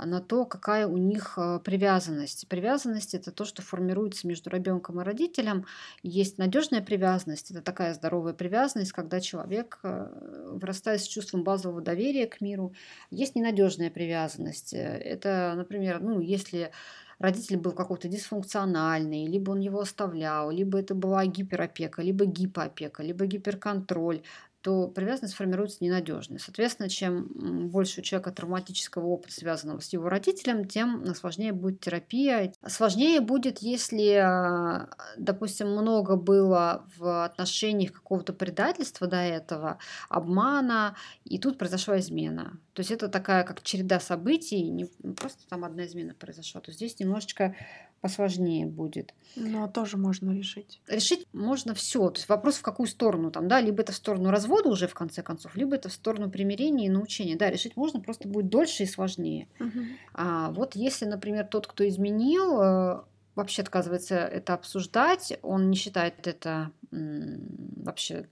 [0.06, 2.48] на то, какая у них э, привязанность.
[2.48, 5.66] Привязанность это то, что формируется между ребенком и родителем.
[6.02, 12.26] Есть надежная привязанность, это такая здоровая привязанность, когда человек э, вырастает с чувством базового доверия
[12.26, 12.74] к миру.
[13.10, 14.72] Есть ненадежная привязанность.
[14.72, 16.72] Это, например, ну, если
[17.20, 23.26] родитель был какой-то дисфункциональный, либо он его оставлял, либо это была гиперопека, либо гипоопека, либо
[23.26, 24.22] гиперконтроль,
[24.62, 26.38] то привязанность формируется ненадежной.
[26.38, 32.52] Соответственно, чем больше у человека травматического опыта, связанного с его родителем, тем сложнее будет терапия.
[32.66, 41.38] Сложнее будет, если, а, допустим, много было в отношениях какого-то предательства до этого, обмана, и
[41.38, 42.58] тут произошла измена.
[42.74, 46.60] То есть это такая как череда событий, не просто там одна измена произошла.
[46.60, 47.54] То здесь немножечко
[48.00, 49.14] посложнее будет.
[49.36, 50.80] Но тоже можно решить.
[50.88, 52.10] Решить можно все.
[52.10, 54.94] То есть вопрос в какую сторону там, да, либо это в сторону развода уже в
[54.94, 57.36] конце концов, либо это в сторону примирения и научения.
[57.36, 59.48] Да, решить можно, просто будет дольше и сложнее.
[59.58, 59.80] Угу.
[60.14, 63.02] А вот если, например, тот, кто изменил, э,
[63.34, 68.28] вообще отказывается это обсуждать, он не считает это вообще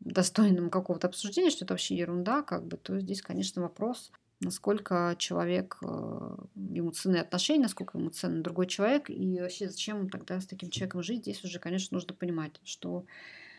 [0.00, 4.10] достойным какого-то обсуждения, что это вообще ерунда, как бы, то здесь, конечно, вопрос
[4.40, 10.40] насколько человек, э, ему ценны отношения, насколько ему ценен другой человек, и вообще зачем тогда
[10.40, 13.04] с таким человеком жить, здесь уже, конечно, нужно понимать, что,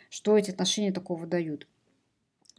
[0.10, 1.68] что эти отношения такого дают.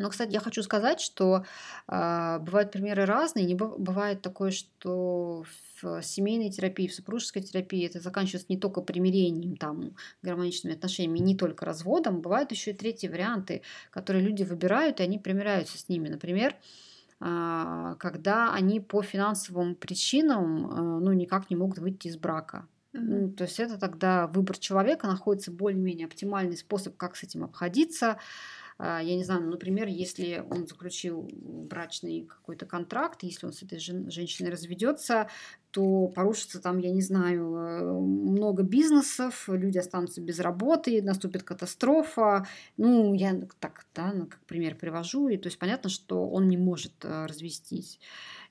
[0.00, 1.44] Но, кстати, я хочу сказать, что
[1.86, 3.44] э, бывают примеры разные.
[3.44, 5.44] Не бывает такое, что
[5.82, 11.36] в семейной терапии, в супружеской терапии это заканчивается не только примирением, там, гармоничными отношениями, не
[11.36, 12.22] только разводом.
[12.22, 16.08] Бывают еще и третьи варианты, которые люди выбирают, и они примиряются с ними.
[16.08, 16.56] Например,
[17.20, 22.66] э, когда они по финансовым причинам э, ну, никак не могут выйти из брака.
[22.94, 23.34] Mm-hmm.
[23.34, 28.16] То есть это тогда выбор человека, находится более-менее оптимальный способ, как с этим обходиться.
[28.82, 33.62] А, я не знаю, ну, например, если он заключил брачный какой-то контракт, если он с
[33.62, 35.28] этой жен- женщиной разведется,
[35.70, 42.46] то порушится там, я не знаю, э, много бизнесов, люди останутся без работы, наступит катастрофа.
[42.78, 46.56] Ну, я так, да, ну, как пример привожу, и то есть понятно, что он не
[46.56, 48.00] может э, развестись.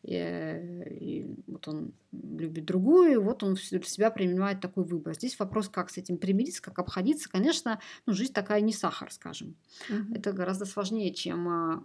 [0.03, 5.13] Э, и вот он любит другую, и вот он для себя принимает такой выбор.
[5.13, 7.29] Здесь вопрос, как с этим примириться, как обходиться.
[7.29, 9.55] Конечно, ну, жизнь такая не сахар, скажем.
[9.89, 10.15] Угу.
[10.15, 11.83] Это гораздо сложнее, чем а,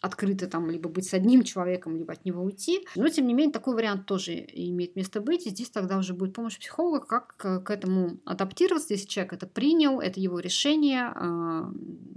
[0.00, 2.86] открыто там либо быть с одним человеком, либо от него уйти.
[2.96, 5.46] Но, тем не менее, такой вариант тоже имеет место быть.
[5.46, 8.94] И здесь тогда уже будет помощь психолога, как к этому адаптироваться.
[8.94, 11.70] Если человек это принял, это его решение, а,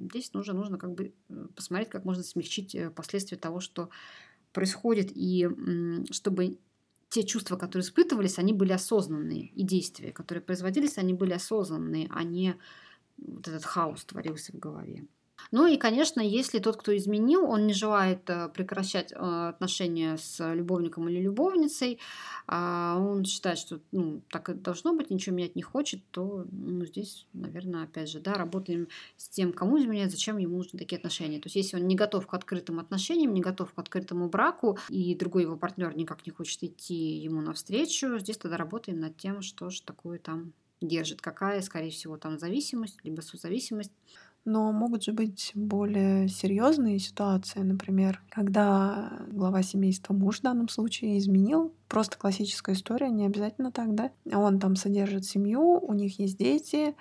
[0.09, 3.89] здесь нужно, нужно как бы э, посмотреть, как можно смягчить э, последствия того, что
[4.57, 5.47] происходит, и
[6.09, 6.57] чтобы
[7.09, 12.23] те чувства, которые испытывались, они были осознанные, и действия, которые производились, они были осознанные, а
[12.23, 12.55] не
[13.17, 15.05] вот этот хаос творился в голове.
[15.51, 20.53] Ну и, конечно, если тот, кто изменил, он не желает э, прекращать э, отношения с
[20.53, 21.99] любовником или любовницей,
[22.47, 26.85] а он считает, что ну, так и должно быть, ничего менять не хочет, то ну,
[26.85, 31.39] здесь, наверное, опять же, да, работаем с тем, кому изменять, зачем ему нужны такие отношения.
[31.39, 35.15] То есть если он не готов к открытым отношениям, не готов к открытому браку, и
[35.15, 39.69] другой его партнер никак не хочет идти ему навстречу, здесь тогда работаем над тем, что
[39.69, 43.91] же такое там держит, какая, скорее всего, там зависимость, либо созависимость.
[44.47, 51.17] Но могут же быть более серьезные ситуации, например, когда глава семейства, муж в данном случае,
[51.17, 51.73] изменил.
[51.89, 54.09] Просто классическая история, не обязательно так, да?
[54.31, 56.95] Он там содержит семью, у них есть дети,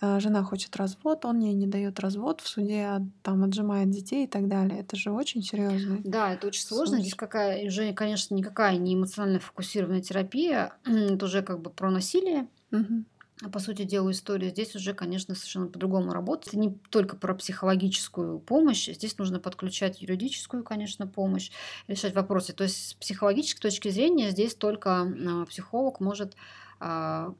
[0.00, 4.28] а жена хочет развод, он ей не дает развод, в суде там отжимает детей и
[4.28, 4.78] так далее.
[4.78, 5.98] Это же очень серьезно.
[6.04, 7.00] Да, это очень сложно.
[7.00, 12.46] Здесь какая уже, конечно, никакая не эмоционально фокусированная терапия, это уже как бы про насилие.
[12.70, 13.04] Угу
[13.50, 16.48] по сути дела, история здесь уже, конечно, совершенно по-другому работает.
[16.48, 21.50] Это не только про психологическую помощь, здесь нужно подключать юридическую, конечно, помощь,
[21.88, 22.52] решать вопросы.
[22.52, 26.36] То есть с психологической точки зрения здесь только а, психолог может а,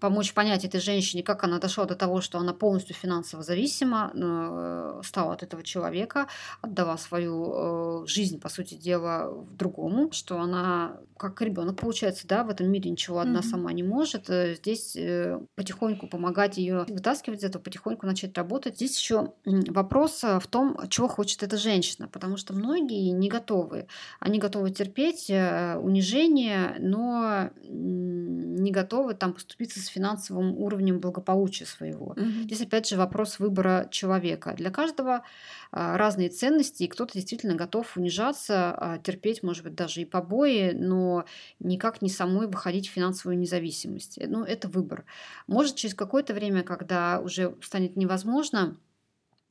[0.00, 5.00] помочь понять этой женщине, как она дошла до того, что она полностью финансово зависима, э,
[5.04, 6.28] стала от этого человека,
[6.60, 12.50] отдала свою э, жизнь, по сути дела, другому, что она как ребенок получается, да, в
[12.50, 13.42] этом мире ничего одна mm-hmm.
[13.42, 14.28] сама не может.
[14.30, 14.96] Э, здесь
[15.54, 18.76] потихоньку помогать ее вытаскивать из этого, потихоньку начать работать.
[18.76, 23.86] Здесь еще вопрос в том, чего хочет эта женщина, потому что многие не готовы.
[24.20, 32.14] Они готовы терпеть унижение, но не готовы там поступиться с финансовым уровнем благополучия своего.
[32.14, 32.42] Mm-hmm.
[32.44, 34.54] Здесь опять же вопрос выбора человека.
[34.56, 35.22] Для каждого
[35.70, 40.72] а, разные ценности, и кто-то действительно готов унижаться, а, терпеть, может быть, даже и побои,
[40.72, 41.24] но
[41.60, 44.18] никак не самой выходить в финансовую независимость.
[44.26, 45.04] Ну, это выбор.
[45.46, 48.76] Может, через какое-то время, когда уже станет невозможно,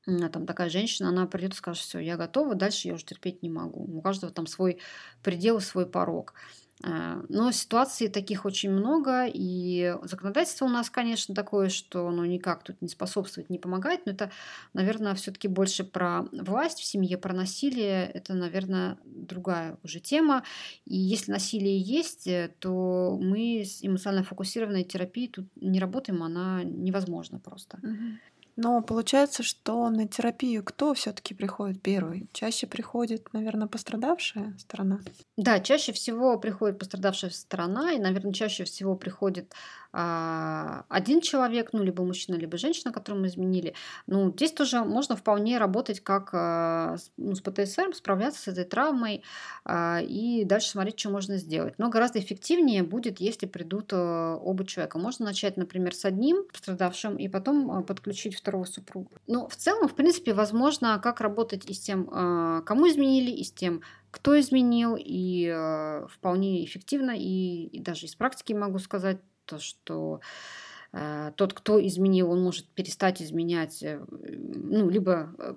[0.06, 3.50] там такая женщина, она придет и скажет, все, я готова, дальше я уже терпеть не
[3.50, 3.84] могу.
[3.98, 4.80] У каждого там свой
[5.22, 6.34] предел, свой порог.
[6.84, 12.64] Э, но ситуаций таких очень много, и законодательство у нас, конечно, такое, что оно никак
[12.64, 14.32] тут не способствует, не помогает, но это,
[14.74, 20.44] наверное, все-таки больше про власть в семье, про насилие, это, наверное, другая уже тема.
[20.86, 26.64] И если насилие есть, э, то мы с эмоционально фокусированной терапией тут не работаем, она
[26.64, 27.78] невозможна просто.
[27.84, 28.31] Угу.
[28.56, 32.28] Но получается, что на терапию кто все-таки приходит первый?
[32.34, 35.00] Чаще приходит, наверное, пострадавшая сторона.
[35.38, 39.54] Да, чаще всего приходит пострадавшая сторона, и, наверное, чаще всего приходит
[39.94, 43.74] один человек, ну, либо мужчина, либо женщина, которую мы изменили.
[44.08, 49.24] Ну, здесь тоже можно вполне работать как а, ну, с ПТСР, справляться с этой травмой
[49.66, 51.74] а, и дальше смотреть, что можно сделать.
[51.78, 54.98] Но гораздо эффективнее будет, если придут оба человека.
[54.98, 59.10] Можно начать, например, с одним пострадавшим и потом подключить второго супруга.
[59.28, 62.06] Но в целом, в принципе, возможно, как работать и с тем,
[62.66, 65.54] кому изменили, и с тем, кто изменил, и
[66.10, 69.18] вполне эффективно, и, и даже из практики могу сказать,
[69.52, 70.22] то, что
[70.94, 75.56] э, тот, кто изменил, он может перестать изменять, э, ну, либо э,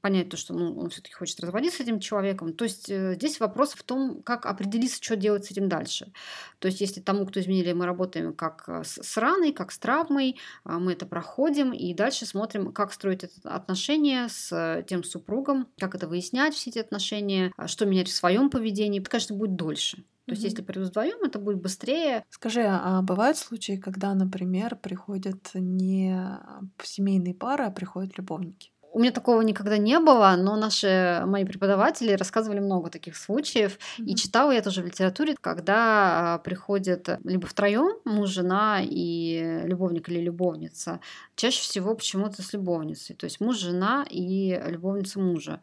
[0.00, 2.52] понять то, что ну, он все-таки хочет разводиться с этим человеком.
[2.52, 6.12] То есть здесь вопрос в том, как определиться, что делать с этим дальше.
[6.58, 10.38] То есть если тому, кто изменили, мы работаем как с, с раной, как с травмой,
[10.64, 15.96] э, мы это проходим и дальше смотрим, как строить это отношения с тем супругом, как
[15.96, 19.00] это выяснять, все эти отношения, а что менять в своем поведении.
[19.00, 20.04] Это, конечно, будет дольше.
[20.26, 22.24] То есть, если придут вдвоем, это будет быстрее.
[22.30, 26.16] Скажи, а бывают случаи, когда, например, приходят не
[26.82, 28.70] семейные пары, а приходят любовники?
[28.92, 33.78] У меня такого никогда не было, но наши мои преподаватели рассказывали много таких случаев.
[33.98, 34.04] Mm-hmm.
[34.04, 40.10] И читала я тоже в литературе, когда а, приходят либо втроем муж, жена и любовник
[40.10, 41.00] или любовница.
[41.36, 43.16] Чаще всего почему-то с любовницей.
[43.16, 45.60] То есть муж, жена и любовница мужа.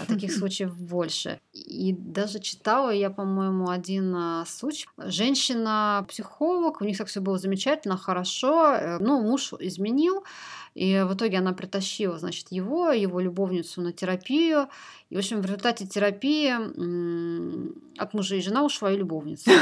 [0.00, 1.40] А таких случаев больше.
[1.52, 4.88] И даже читала я, по-моему, один а, случай.
[4.98, 8.74] Женщина-психолог, у них так все было замечательно, хорошо.
[8.74, 10.24] Э, ну, муж изменил.
[10.74, 14.68] И в итоге она притащила, значит, его, его любовницу на терапию.
[15.10, 16.50] И, в общем, в результате терапии
[17.98, 19.50] от мужа и жена ушла и любовница.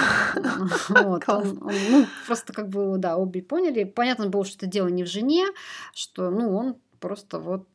[0.88, 1.24] Вот.
[1.26, 3.84] ну, просто как бы, да, обе поняли.
[3.84, 5.46] Понятно было, что это дело не в жене,
[5.94, 7.66] что, ну, он просто вот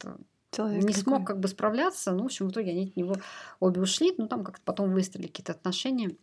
[0.55, 2.13] Человек не смог как бы справляться.
[2.13, 3.15] Ну, в общем, в итоге они от него
[3.59, 4.13] обе ушли.
[4.17, 6.15] Ну, там как-то потом выстроили какие-то отношения.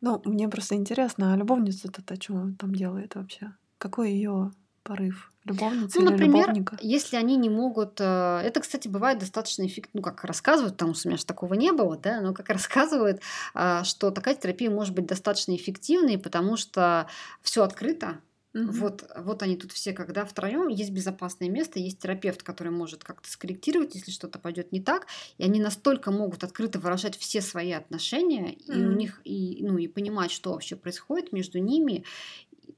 [0.00, 3.52] Ну, мне просто интересно, а любовница-то что там делает вообще?
[3.78, 4.52] Какой ее
[4.88, 5.30] порыв?
[5.44, 6.78] Любовницы ну, или например, любовника?
[6.80, 8.00] если они не могут...
[8.00, 11.54] Э, это, кстати, бывает достаточно эффективно, ну, как рассказывают, потому что у меня же такого
[11.54, 13.20] не было, да, но как рассказывают,
[13.54, 17.06] а, что такая терапия может быть достаточно эффективной, потому что
[17.42, 18.20] все открыто,
[18.54, 18.72] Угу.
[18.72, 23.30] Вот, вот они тут все, когда втроем есть безопасное место, есть терапевт, который может как-то
[23.30, 28.56] скорректировать, если что-то пойдет не так, и они настолько могут открыто выражать все свои отношения,
[28.66, 28.72] угу.
[28.72, 32.04] и у них и ну и понимать, что вообще происходит между ними,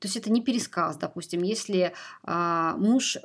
[0.00, 1.92] то есть это не пересказ, допустим, если
[2.22, 3.18] а, муж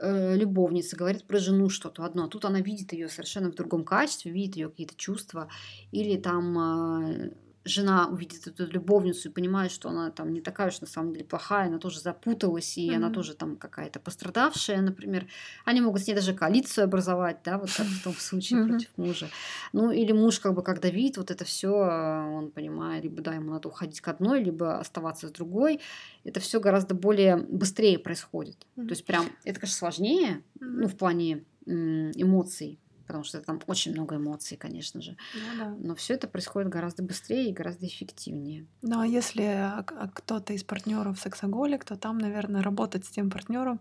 [0.00, 3.84] э, любовница говорит про жену что-то одно, а тут она видит ее совершенно в другом
[3.84, 5.48] качестве, видит ее какие-то чувства,
[5.92, 7.30] или там а,
[7.64, 11.24] жена увидит эту любовницу и понимает, что она там не такая уж на самом деле
[11.24, 12.96] плохая, она тоже запуталась, и mm-hmm.
[12.96, 15.26] она тоже там какая-то пострадавшая, например.
[15.64, 18.68] Они могут с ней даже коалицию образовать, да, вот так в том случае mm-hmm.
[18.68, 19.28] против мужа.
[19.72, 23.52] Ну, или муж, как бы, когда видит вот это все, он понимает, либо да, ему
[23.52, 25.80] надо уходить к одной, либо оставаться с другой.
[26.24, 28.66] Это все гораздо более быстрее происходит.
[28.76, 28.86] Mm-hmm.
[28.86, 30.66] То есть прям это, конечно, сложнее, mm-hmm.
[30.66, 35.16] ну, в плане эмоций, потому что там очень много эмоций, конечно же.
[35.34, 35.76] Ну, да.
[35.78, 38.66] Но все это происходит гораздо быстрее и гораздо эффективнее.
[38.82, 43.30] Ну а если а, а кто-то из партнеров сексоголик, то там, наверное, работать с тем
[43.30, 43.80] партнером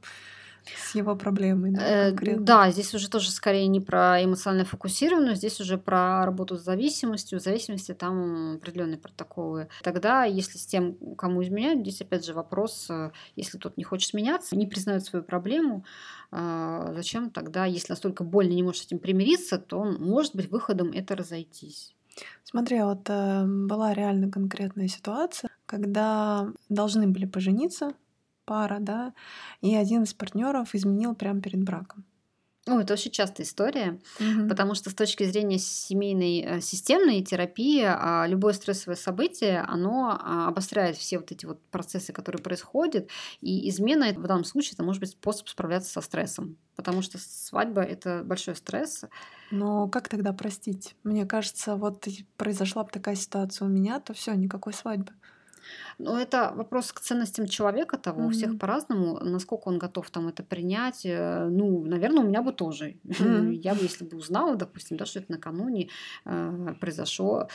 [0.66, 5.59] с его проблемой, да, э, Да, здесь уже тоже скорее не про эмоционально фокусированную, здесь
[5.59, 7.39] уже про работу с зависимостью.
[7.39, 9.68] В зависимости там определенные протоколы.
[9.82, 14.14] Тогда, если с тем, кому изменяют, здесь опять же вопрос, э, если тот не хочет
[14.14, 15.86] меняться, не признает свою проблему,
[16.32, 20.49] э, зачем тогда, если настолько больно не может с этим примириться, то он может быть
[20.49, 21.93] выходом это разойтись.
[22.43, 27.93] Смотри, вот э, была реально конкретная ситуация, когда должны были пожениться,
[28.46, 29.14] пара, да,
[29.62, 32.06] и один из партнеров изменил прямо перед браком.
[32.66, 34.48] Ну, это очень частая история, угу.
[34.48, 40.48] потому что с точки зрения семейной э, системной терапии а, любое стрессовое событие, оно а,
[40.48, 43.10] обостряет все вот эти вот процессы, которые происходят,
[43.41, 47.82] и измена в данном случае это может быть способ справляться со стрессом, потому что свадьба
[47.82, 49.04] это большой стресс.
[49.52, 50.96] Но как тогда простить?
[51.04, 55.12] Мне кажется, вот произошла бы такая ситуация у меня, то все, никакой свадьбы.
[55.98, 60.44] Но это вопрос к ценностям человека того, у всех по-разному, насколько он готов там это
[60.44, 61.06] принять.
[61.06, 62.98] Э, ну, наверное, у меня бы тоже.
[63.24, 63.54] Mm-hmm.
[63.64, 65.89] Я бы, если бы узнала, допустим, да, что это накануне
[66.26, 67.48] э, произошло.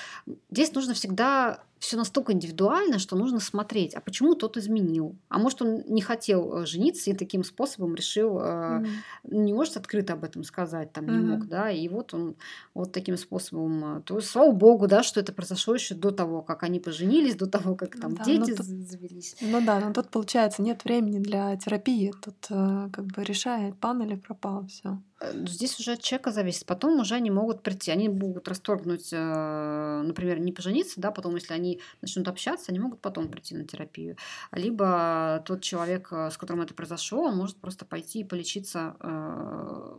[0.50, 5.16] Здесь нужно всегда все настолько индивидуально, что нужно смотреть, а почему тот изменил?
[5.28, 8.88] А может, он не хотел э, жениться и таким способом решил, mm-hmm.
[9.24, 11.36] не может открыто об этом сказать, там, не mm-hmm.
[11.36, 12.36] мог, да, и вот он
[12.74, 16.80] вот таким способом, то слава богу, да, что это произошло еще до того, как они
[16.80, 19.36] поженились, до того, как там да, дети тут, завелись.
[19.40, 24.16] Ну да, но тут, получается, нет времени для терапии, тут как бы решает, пан или
[24.16, 24.98] пропал, все.
[25.20, 26.66] Э, здесь уже от человека зависит.
[26.66, 31.54] Потом уже они могут прийти, они могут расторгнуть, э, например, не пожениться, да, потом, если
[31.54, 34.16] они начнут общаться, они могут потом прийти на терапию.
[34.52, 38.96] Либо тот человек, э, с которым это произошло, он может просто пойти и полечиться,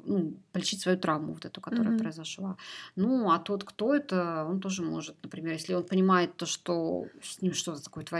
[0.05, 1.99] ну, полечить свою травму, вот эту, которая mm-hmm.
[1.99, 2.57] произошла.
[2.95, 7.41] Ну, а тот, кто это, он тоже может, например, если он понимает то, что с
[7.41, 8.18] ним что-то такое творится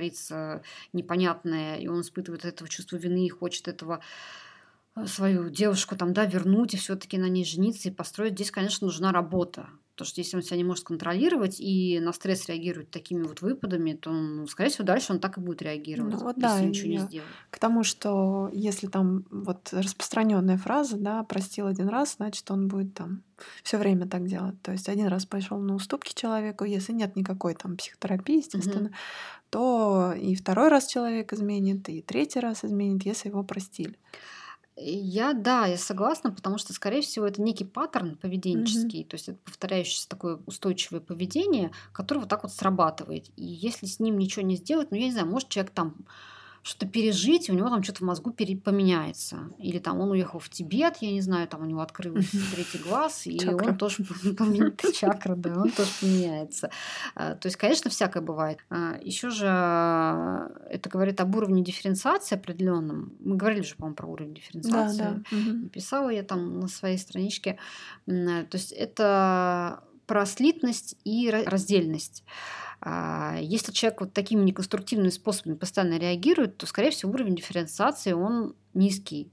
[0.94, 4.02] непонятное, и он испытывает этого чувство вины и хочет этого
[5.06, 8.34] свою девушку там, да, вернуть и все-таки на ней жениться и построить.
[8.34, 9.70] Здесь, конечно, нужна работа.
[10.00, 13.92] Потому что если он себя не может контролировать и на стресс реагирует такими вот выпадами,
[13.92, 16.88] то, ну, скорее всего, дальше он так и будет реагировать, ну, вот если да, ничего
[16.90, 17.30] не сделает.
[17.50, 22.94] К тому, что если там вот распространенная фраза, да, простил один раз, значит, он будет
[22.94, 23.24] там
[23.62, 24.62] все время так делать.
[24.62, 28.96] То есть один раз пошел на уступки человеку, если нет никакой там психотерапии, естественно, угу.
[29.50, 33.98] то и второй раз человек изменит, и третий раз изменит, если его простили.
[34.82, 39.38] Я, да, я согласна, потому что, скорее всего, это некий паттерн поведенческий, то есть это
[39.44, 43.30] повторяющееся такое устойчивое поведение, которое вот так вот срабатывает.
[43.36, 45.96] И если с ним ничего не сделать, ну, я не знаю, может человек там
[46.64, 49.50] что-то пережить, и у него там что-то в мозгу пере- поменяется.
[49.58, 53.26] Или там он уехал в Тибет, я не знаю, там у него открылся третий глаз,
[53.28, 53.38] и
[53.70, 54.04] он тоже
[54.38, 56.70] поменяется, чакра, да, он тоже поменяется.
[57.16, 58.60] А, то есть, конечно, всякое бывает.
[58.70, 63.14] А, Еще же а, это говорит об уровне дифференциации определенном.
[63.20, 64.98] Мы говорили же, по-моему, про уровень дифференциации.
[64.98, 65.70] Да, да.
[65.70, 67.58] Писала я там на своей страничке.
[68.06, 72.24] То есть это про слитность и раздельность.
[72.82, 78.56] А, если человек вот такими неконструктивными способами постоянно реагирует, то, скорее всего, уровень дифференциации, он
[78.74, 79.32] низкий.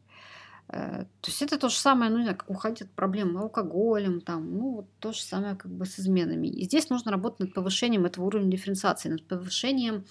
[0.68, 4.74] Э, то есть это то же самое, ну, как уходить от проблем алкоголем, там, ну,
[4.76, 6.49] вот то же самое как бы с изменами.
[6.49, 10.05] И здесь нужно работать над повышением этого уровня дифференциации, над повышением а,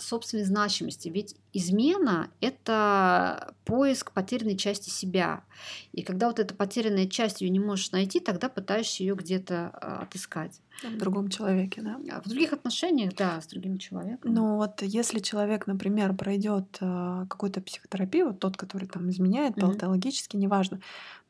[0.00, 1.08] собственной значимости.
[1.08, 5.44] Ведь измена— это поиск потерянной части себя.
[5.92, 10.02] И когда вот эта потерянная часть ее не можешь найти, тогда пытаешься ее где-то а,
[10.02, 10.60] отыскать.
[10.82, 12.00] В другом человеке, да?
[12.10, 14.34] А в других отношениях, да, с другим человеком.
[14.34, 19.72] Ну вот если человек, например, пройдет какую-то психотерапию, вот тот, который там изменяет, mm-hmm.
[19.72, 20.80] патологически, неважно,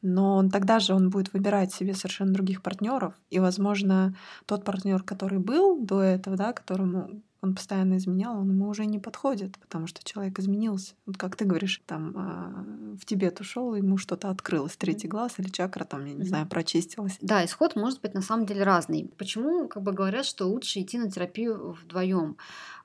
[0.01, 4.14] но он тогда же он будет выбирать себе совершенно других партнеров, и, возможно,
[4.47, 8.99] тот партнер, который был до этого, да, которому он постоянно изменял, он ему уже не
[8.99, 10.95] подходит, потому что человек изменился.
[11.07, 15.49] Вот как ты говоришь, там э, в Тибет ушел, ему что-то открылось, третий глаз или
[15.49, 17.18] чакра там, я не знаю, прочистилась.
[17.20, 19.11] Да, исход может быть на самом деле разный.
[19.18, 22.36] Почему, как бы говорят, что лучше идти на терапию вдвоем?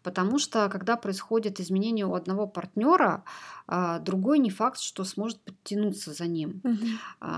[0.04, 3.24] Потому что когда происходит изменение у одного партнера,
[3.68, 6.62] а, другой не факт, что сможет подтянуться за ним.
[6.64, 6.86] Угу.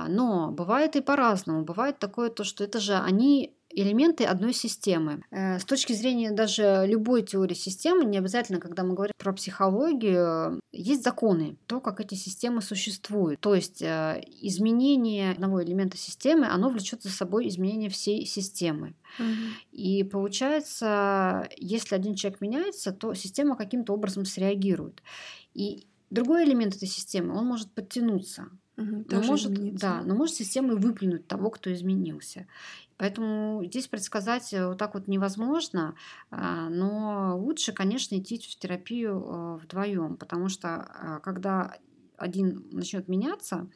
[0.09, 1.63] Но бывает и по-разному.
[1.63, 5.24] Бывает такое то, что это же они элементы одной системы.
[5.32, 10.59] Э, с точки зрения даже любой теории системы, не обязательно, когда мы говорим про психологию,
[10.72, 13.39] есть законы, то, как эти системы существуют.
[13.39, 18.95] То есть э, изменение одного элемента системы, оно влечет за собой изменение всей системы.
[19.19, 19.28] Угу.
[19.72, 25.01] И получается, если один человек меняется, то система каким-то образом среагирует.
[25.53, 28.49] И другой элемент этой системы, он может подтянуться.
[28.78, 32.47] Угу, но может, да, но может система выплюнуть того, кто изменился.
[33.02, 35.95] Поэтому здесь предсказать э, вот так вот невозможно,
[36.30, 41.80] а, но лучше, конечно, идти в терапию э, вдвоем, потому что а, когда
[42.16, 43.68] один начнет меняться,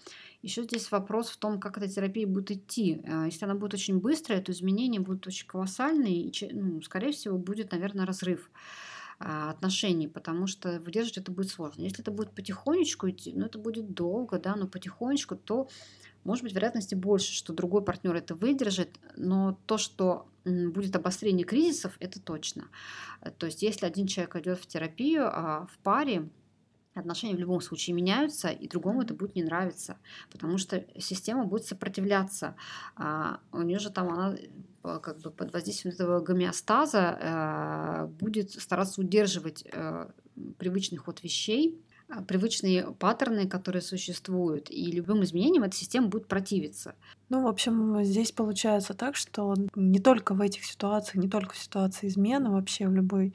[0.44, 3.02] еще здесь вопрос в том, как эта терапия будет идти.
[3.08, 7.40] А, если она будет очень быстрая, то изменения будут очень колоссальные, и, ну, скорее всего,
[7.40, 8.52] будет, наверное, разрыв
[9.18, 11.84] отношений, потому что выдерживать это будет сложно.
[11.84, 15.70] Если это будет потихонечку идти, ну это будет долго, да, но потихонечку, то
[16.26, 21.96] может быть, вероятности больше, что другой партнер это выдержит, но то, что будет обострение кризисов,
[22.00, 22.68] это точно.
[23.22, 26.30] Э, то есть, если один человек идет в терапию, а в паре
[26.94, 29.98] отношения в любом случае меняются, и другому это будет не нравиться,
[30.32, 32.56] потому что система будет сопротивляться.
[32.96, 38.52] А у нее же там она э, как бы под воздействием этого гомеостаза э, будет
[38.52, 40.10] стараться удерживать э,
[40.58, 41.82] привычный ход вещей,
[42.28, 46.96] привычные паттерны, которые существуют, и любым изменениям эта система будет противиться.
[47.30, 51.58] Ну, в общем, здесь получается так, что не только в этих ситуациях, не только в
[51.58, 53.34] ситуации измены, вообще в любой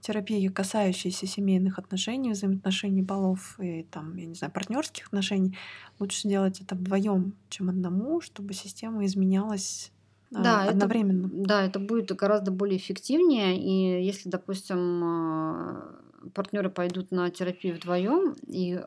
[0.00, 5.56] терапии, касающейся семейных отношений, взаимоотношений полов и там, я не знаю, партнерских отношений,
[5.98, 9.92] лучше делать это вдвоем, чем одному, чтобы система изменялась
[10.34, 11.26] а, да, одновременно.
[11.26, 13.58] Это, да, это будет гораздо более эффективнее.
[13.58, 16.01] И если, допустим, а,
[16.34, 18.80] партнеры пойдут на терапию вдвоем, и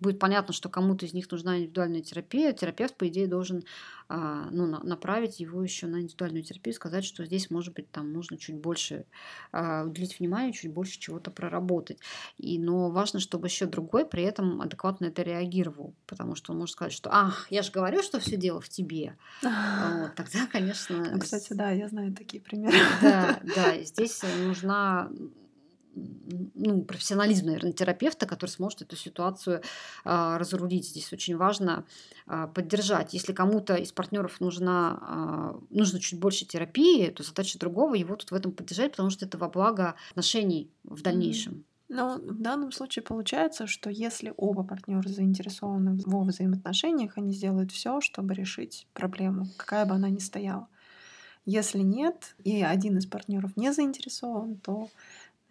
[0.00, 3.64] будет понятно, что кому-то из них нужна индивидуальная терапия, терапевт, по идее, должен
[4.08, 8.36] а, ну, направить его еще на индивидуальную терапию, сказать, что здесь, может быть, там нужно
[8.36, 9.06] чуть больше
[9.52, 11.98] а, уделить внимание, чуть больше чего-то проработать.
[12.36, 16.74] И, но важно, чтобы еще другой при этом адекватно это реагировал, потому что он может
[16.74, 19.16] сказать, что «Ах, я же говорю, что все дело в тебе».
[19.42, 21.12] Вот, тогда, конечно...
[21.12, 22.76] Ну, кстати, да, я знаю такие примеры.
[23.00, 25.10] Да, да, здесь нужна
[25.94, 29.62] ну, профессионализм, наверное, терапевта, который сможет эту ситуацию
[30.04, 30.88] а, разрулить.
[30.88, 31.84] Здесь очень важно
[32.26, 33.14] а, поддержать.
[33.14, 38.30] Если кому-то из партнеров нужна, а, нужно чуть больше терапии, то задача другого его тут
[38.30, 41.64] в этом поддержать, потому что это во благо отношений в дальнейшем.
[41.88, 48.00] Но в данном случае получается, что если оба партнера заинтересованы во взаимоотношениях, они сделают все,
[48.00, 50.68] чтобы решить проблему, какая бы она ни стояла.
[51.44, 54.88] Если нет, и один из партнеров не заинтересован, то,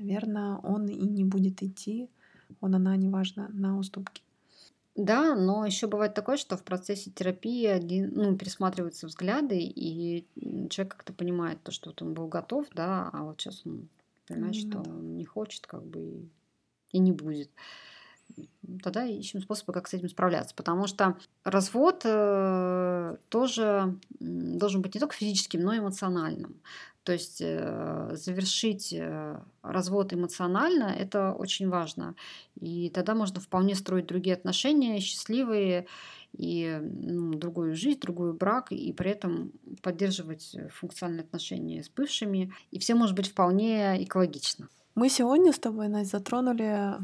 [0.01, 2.09] наверное, он и не будет идти,
[2.59, 4.23] он, она, неважно, на уступки.
[4.95, 10.27] Да, но еще бывает такое, что в процессе терапии один, ну, пересматриваются взгляды, и
[10.69, 13.87] человек как-то понимает то, что вот он был готов, да, а вот сейчас он
[14.27, 16.29] понимает, что он не хочет, как бы и,
[16.91, 17.49] и не будет.
[18.83, 20.55] Тогда ищем способы, как с этим справляться.
[20.55, 26.61] Потому что развод э, тоже должен быть не только физическим, но и эмоциональным.
[27.03, 32.15] То есть э, завершить э, развод эмоционально– это очень важно.
[32.59, 35.87] И тогда можно вполне строить другие отношения, счастливые,
[36.33, 39.51] и ну, другую жизнь, другой брак, и при этом
[39.81, 42.53] поддерживать функциональные отношения с бывшими.
[42.69, 44.69] И все может быть вполне экологично.
[44.93, 46.97] Мы сегодня с тобой, Настя, затронули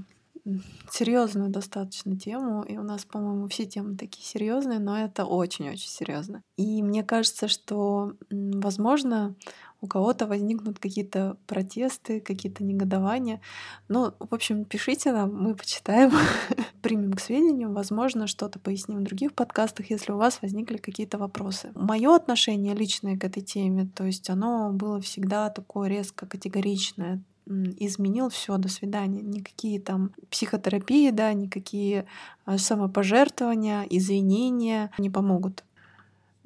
[0.90, 6.42] серьезную достаточно тему, и у нас, по-моему, все темы такие серьезные, но это очень-очень серьезно.
[6.56, 9.36] И мне кажется, что, возможно,
[9.82, 13.42] у кого-то возникнут какие-то протесты, какие-то негодования.
[13.88, 16.12] Ну, в общем, пишите нам, мы почитаем,
[16.82, 21.72] примем к сведению, возможно, что-то поясним в других подкастах, если у вас возникли какие-то вопросы.
[21.76, 28.30] Мое отношение личное к этой теме, то есть оно было всегда такое резко категоричное, изменил
[28.30, 29.22] все, до свидания.
[29.22, 32.06] Никакие там психотерапии, да, никакие
[32.46, 35.64] а, самопожертвования, извинения не помогут.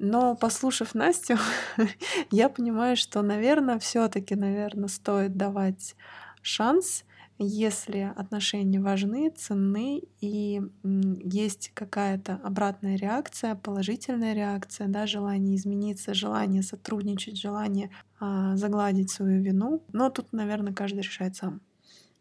[0.04, 1.38] Но послушав Настю,
[2.32, 5.94] я понимаю, что, наверное, все-таки, наверное, стоит давать
[6.42, 7.04] шанс,
[7.38, 10.60] если отношения важны, ценны и
[11.24, 19.40] есть какая-то обратная реакция, положительная реакция, да, желание измениться, желание сотрудничать, желание а, загладить свою
[19.40, 19.84] вину.
[19.92, 21.60] Но тут, наверное, каждый решает сам.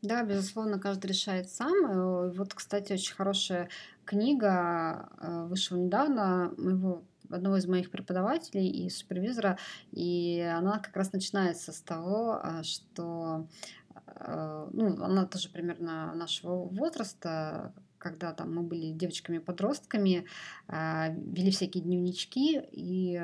[0.04, 1.74] Да, безусловно, каждый решает сам.
[1.86, 3.70] Э, вот, кстати, очень хорошая
[4.06, 7.04] книга э, вышла недавно моего
[7.34, 9.58] одного из моих преподавателей и супервизора,
[9.92, 13.48] и она как раз начинается с того, а, что
[14.08, 20.26] а, ну, она тоже примерно нашего возраста, когда там мы были девочками-подростками,
[20.68, 23.16] а, вели всякие дневнички, и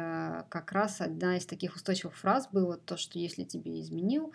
[0.49, 4.33] как раз одна из таких устойчивых фраз была то, что если тебе изменил,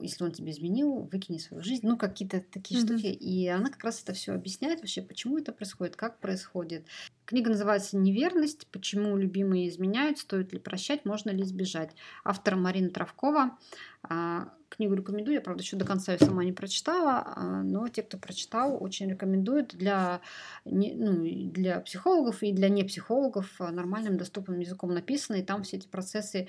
[0.00, 2.84] если он тебе изменил, выкини свою жизнь, ну какие-то такие mm-hmm.
[2.84, 3.06] штуки.
[3.06, 6.86] И она как раз это все объясняет вообще, почему это происходит, как происходит.
[7.24, 8.66] Книга называется «Неверность.
[8.68, 11.90] Почему любимые изменяют, стоит ли прощать, можно ли избежать».
[12.24, 13.56] Автор Марина Травкова.
[14.02, 18.02] А, книгу рекомендую, я, правда, еще до конца ее сама не прочитала, а, но те,
[18.02, 20.20] кто прочитал, очень рекомендуют для,
[20.64, 26.48] ну, для психологов и для непсихологов нормальным доступным языком написано, и там все эти процессы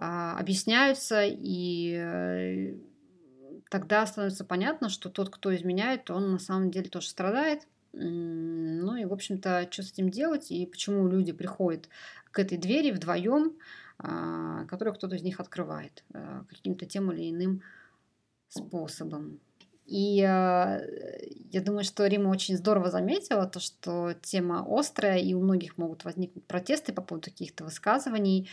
[0.00, 2.74] объясняются, и э,
[3.68, 7.68] тогда становится понятно, что тот, кто изменяет, он на самом деле тоже страдает.
[7.92, 11.90] Ну и, в общем-то, что с этим делать, и почему люди приходят
[12.30, 13.58] к этой двери вдвоем,
[13.98, 17.62] а, которую кто-то из них открывает э, каким-то тем или иным
[18.48, 19.38] способом.
[19.84, 20.82] И я
[21.52, 26.46] думаю, что Рима очень здорово заметила то, что тема острая, и у многих могут возникнуть
[26.46, 28.48] протесты по поводу каких-то высказываний.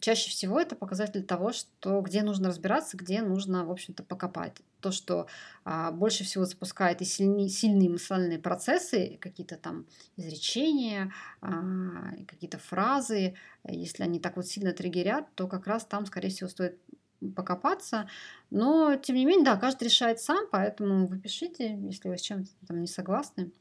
[0.00, 4.56] Чаще всего это показатель того, что где нужно разбираться, где нужно, в общем-то, покопать.
[4.80, 5.26] То, что
[5.64, 9.86] а, больше всего запускает и сильные, сильные эмоциональные процессы, какие-то там
[10.16, 13.34] изречения, а, какие-то фразы,
[13.68, 16.78] если они так вот сильно триггерят, то как раз там, скорее всего, стоит
[17.36, 18.08] покопаться.
[18.50, 22.50] Но, тем не менее, да, каждый решает сам, поэтому вы пишите, если вы с чем-то
[22.66, 23.52] там не согласны.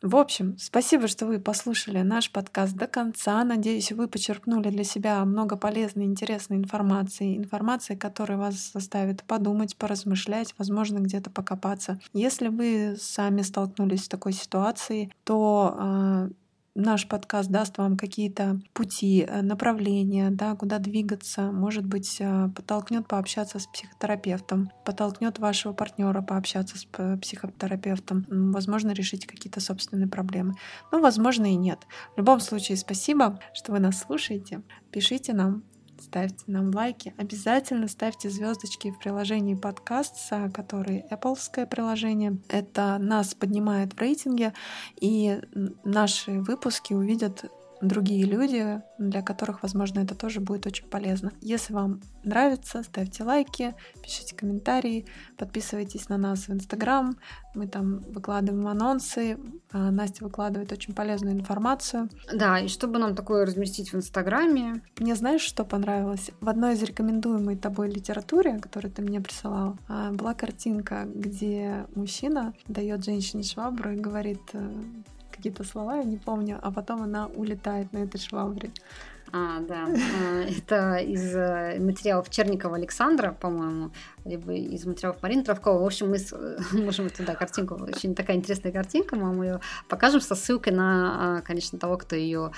[0.00, 3.42] В общем, спасибо, что вы послушали наш подкаст до конца.
[3.42, 7.36] Надеюсь, вы почерпнули для себя много полезной, интересной информации.
[7.36, 11.98] Информации, которая вас заставит подумать, поразмышлять, возможно, где-то покопаться.
[12.12, 16.28] Если вы сами столкнулись с такой ситуацией, то а,
[16.78, 23.06] наш подкаст даст вам какие-то пути, э, направления, да, куда двигаться, может быть, э, подтолкнет
[23.06, 26.86] пообщаться с психотерапевтом, подтолкнет вашего партнера пообщаться с
[27.20, 30.54] психотерапевтом, возможно, решить какие-то собственные проблемы.
[30.92, 31.80] Ну, возможно, и нет.
[32.14, 34.62] В любом случае, спасибо, что вы нас слушаете.
[34.92, 35.64] Пишите нам
[36.00, 40.16] ставьте нам лайки, обязательно ставьте звездочки в приложении подкаст,
[40.52, 42.38] который Apple приложение.
[42.48, 44.54] Это нас поднимает в рейтинге,
[45.00, 45.40] и
[45.84, 47.44] наши выпуски увидят
[47.80, 51.32] другие люди, для которых, возможно, это тоже будет очень полезно.
[51.40, 55.06] Если вам нравится, ставьте лайки, пишите комментарии,
[55.36, 57.16] подписывайтесь на нас в Инстаграм.
[57.54, 59.38] Мы там выкладываем анонсы,
[59.72, 62.08] а Настя выкладывает очень полезную информацию.
[62.32, 64.82] Да, и чтобы нам такое разместить в Инстаграме?
[64.98, 66.30] Мне знаешь, что понравилось?
[66.40, 72.54] В одной из рекомендуемой тобой литературе, которую ты мне присылал, а, была картинка, где мужчина
[72.66, 74.72] дает женщине швабру и говорит э,
[75.38, 78.70] какие-то слова, я не помню, а потом она улетает на этой швабре.
[79.32, 79.86] А, да.
[79.86, 83.90] А, это из э, материалов Черникова Александра, по-моему,
[84.24, 85.82] либо из материалов Марины Травкова.
[85.82, 86.18] В общем, мы
[86.82, 91.40] можем туда картинку, очень такая интересная картинка, мы вам ее покажем со ссылкой на, а,
[91.42, 92.52] конечно, того, кто ее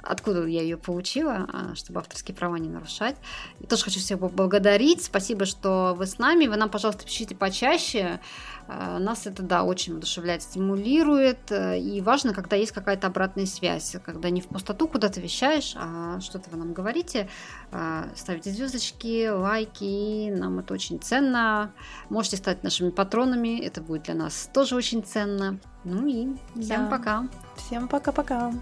[0.00, 3.16] откуда я ее получила, а, чтобы авторские права не нарушать.
[3.60, 5.04] И тоже хочу всех поблагодарить.
[5.04, 6.46] Спасибо, что вы с нами.
[6.46, 8.20] Вы нам, пожалуйста, пишите почаще.
[8.68, 11.50] А, нас это, да, очень воодушевляет, стимулирует.
[11.50, 16.50] И важно, когда есть какая-то обратная связь, когда не в пустоту куда-то вещаешь, а что-то
[16.50, 17.28] вы нам говорите.
[17.72, 20.30] А, ставите звездочки, лайки.
[20.30, 21.72] Нам это очень ценно.
[22.10, 23.60] Можете стать нашими патронами.
[23.60, 25.58] Это будет для нас тоже очень ценно.
[25.84, 26.28] Ну и
[26.60, 26.90] всем да.
[26.90, 27.28] пока.
[27.56, 28.52] Всем пока-пока.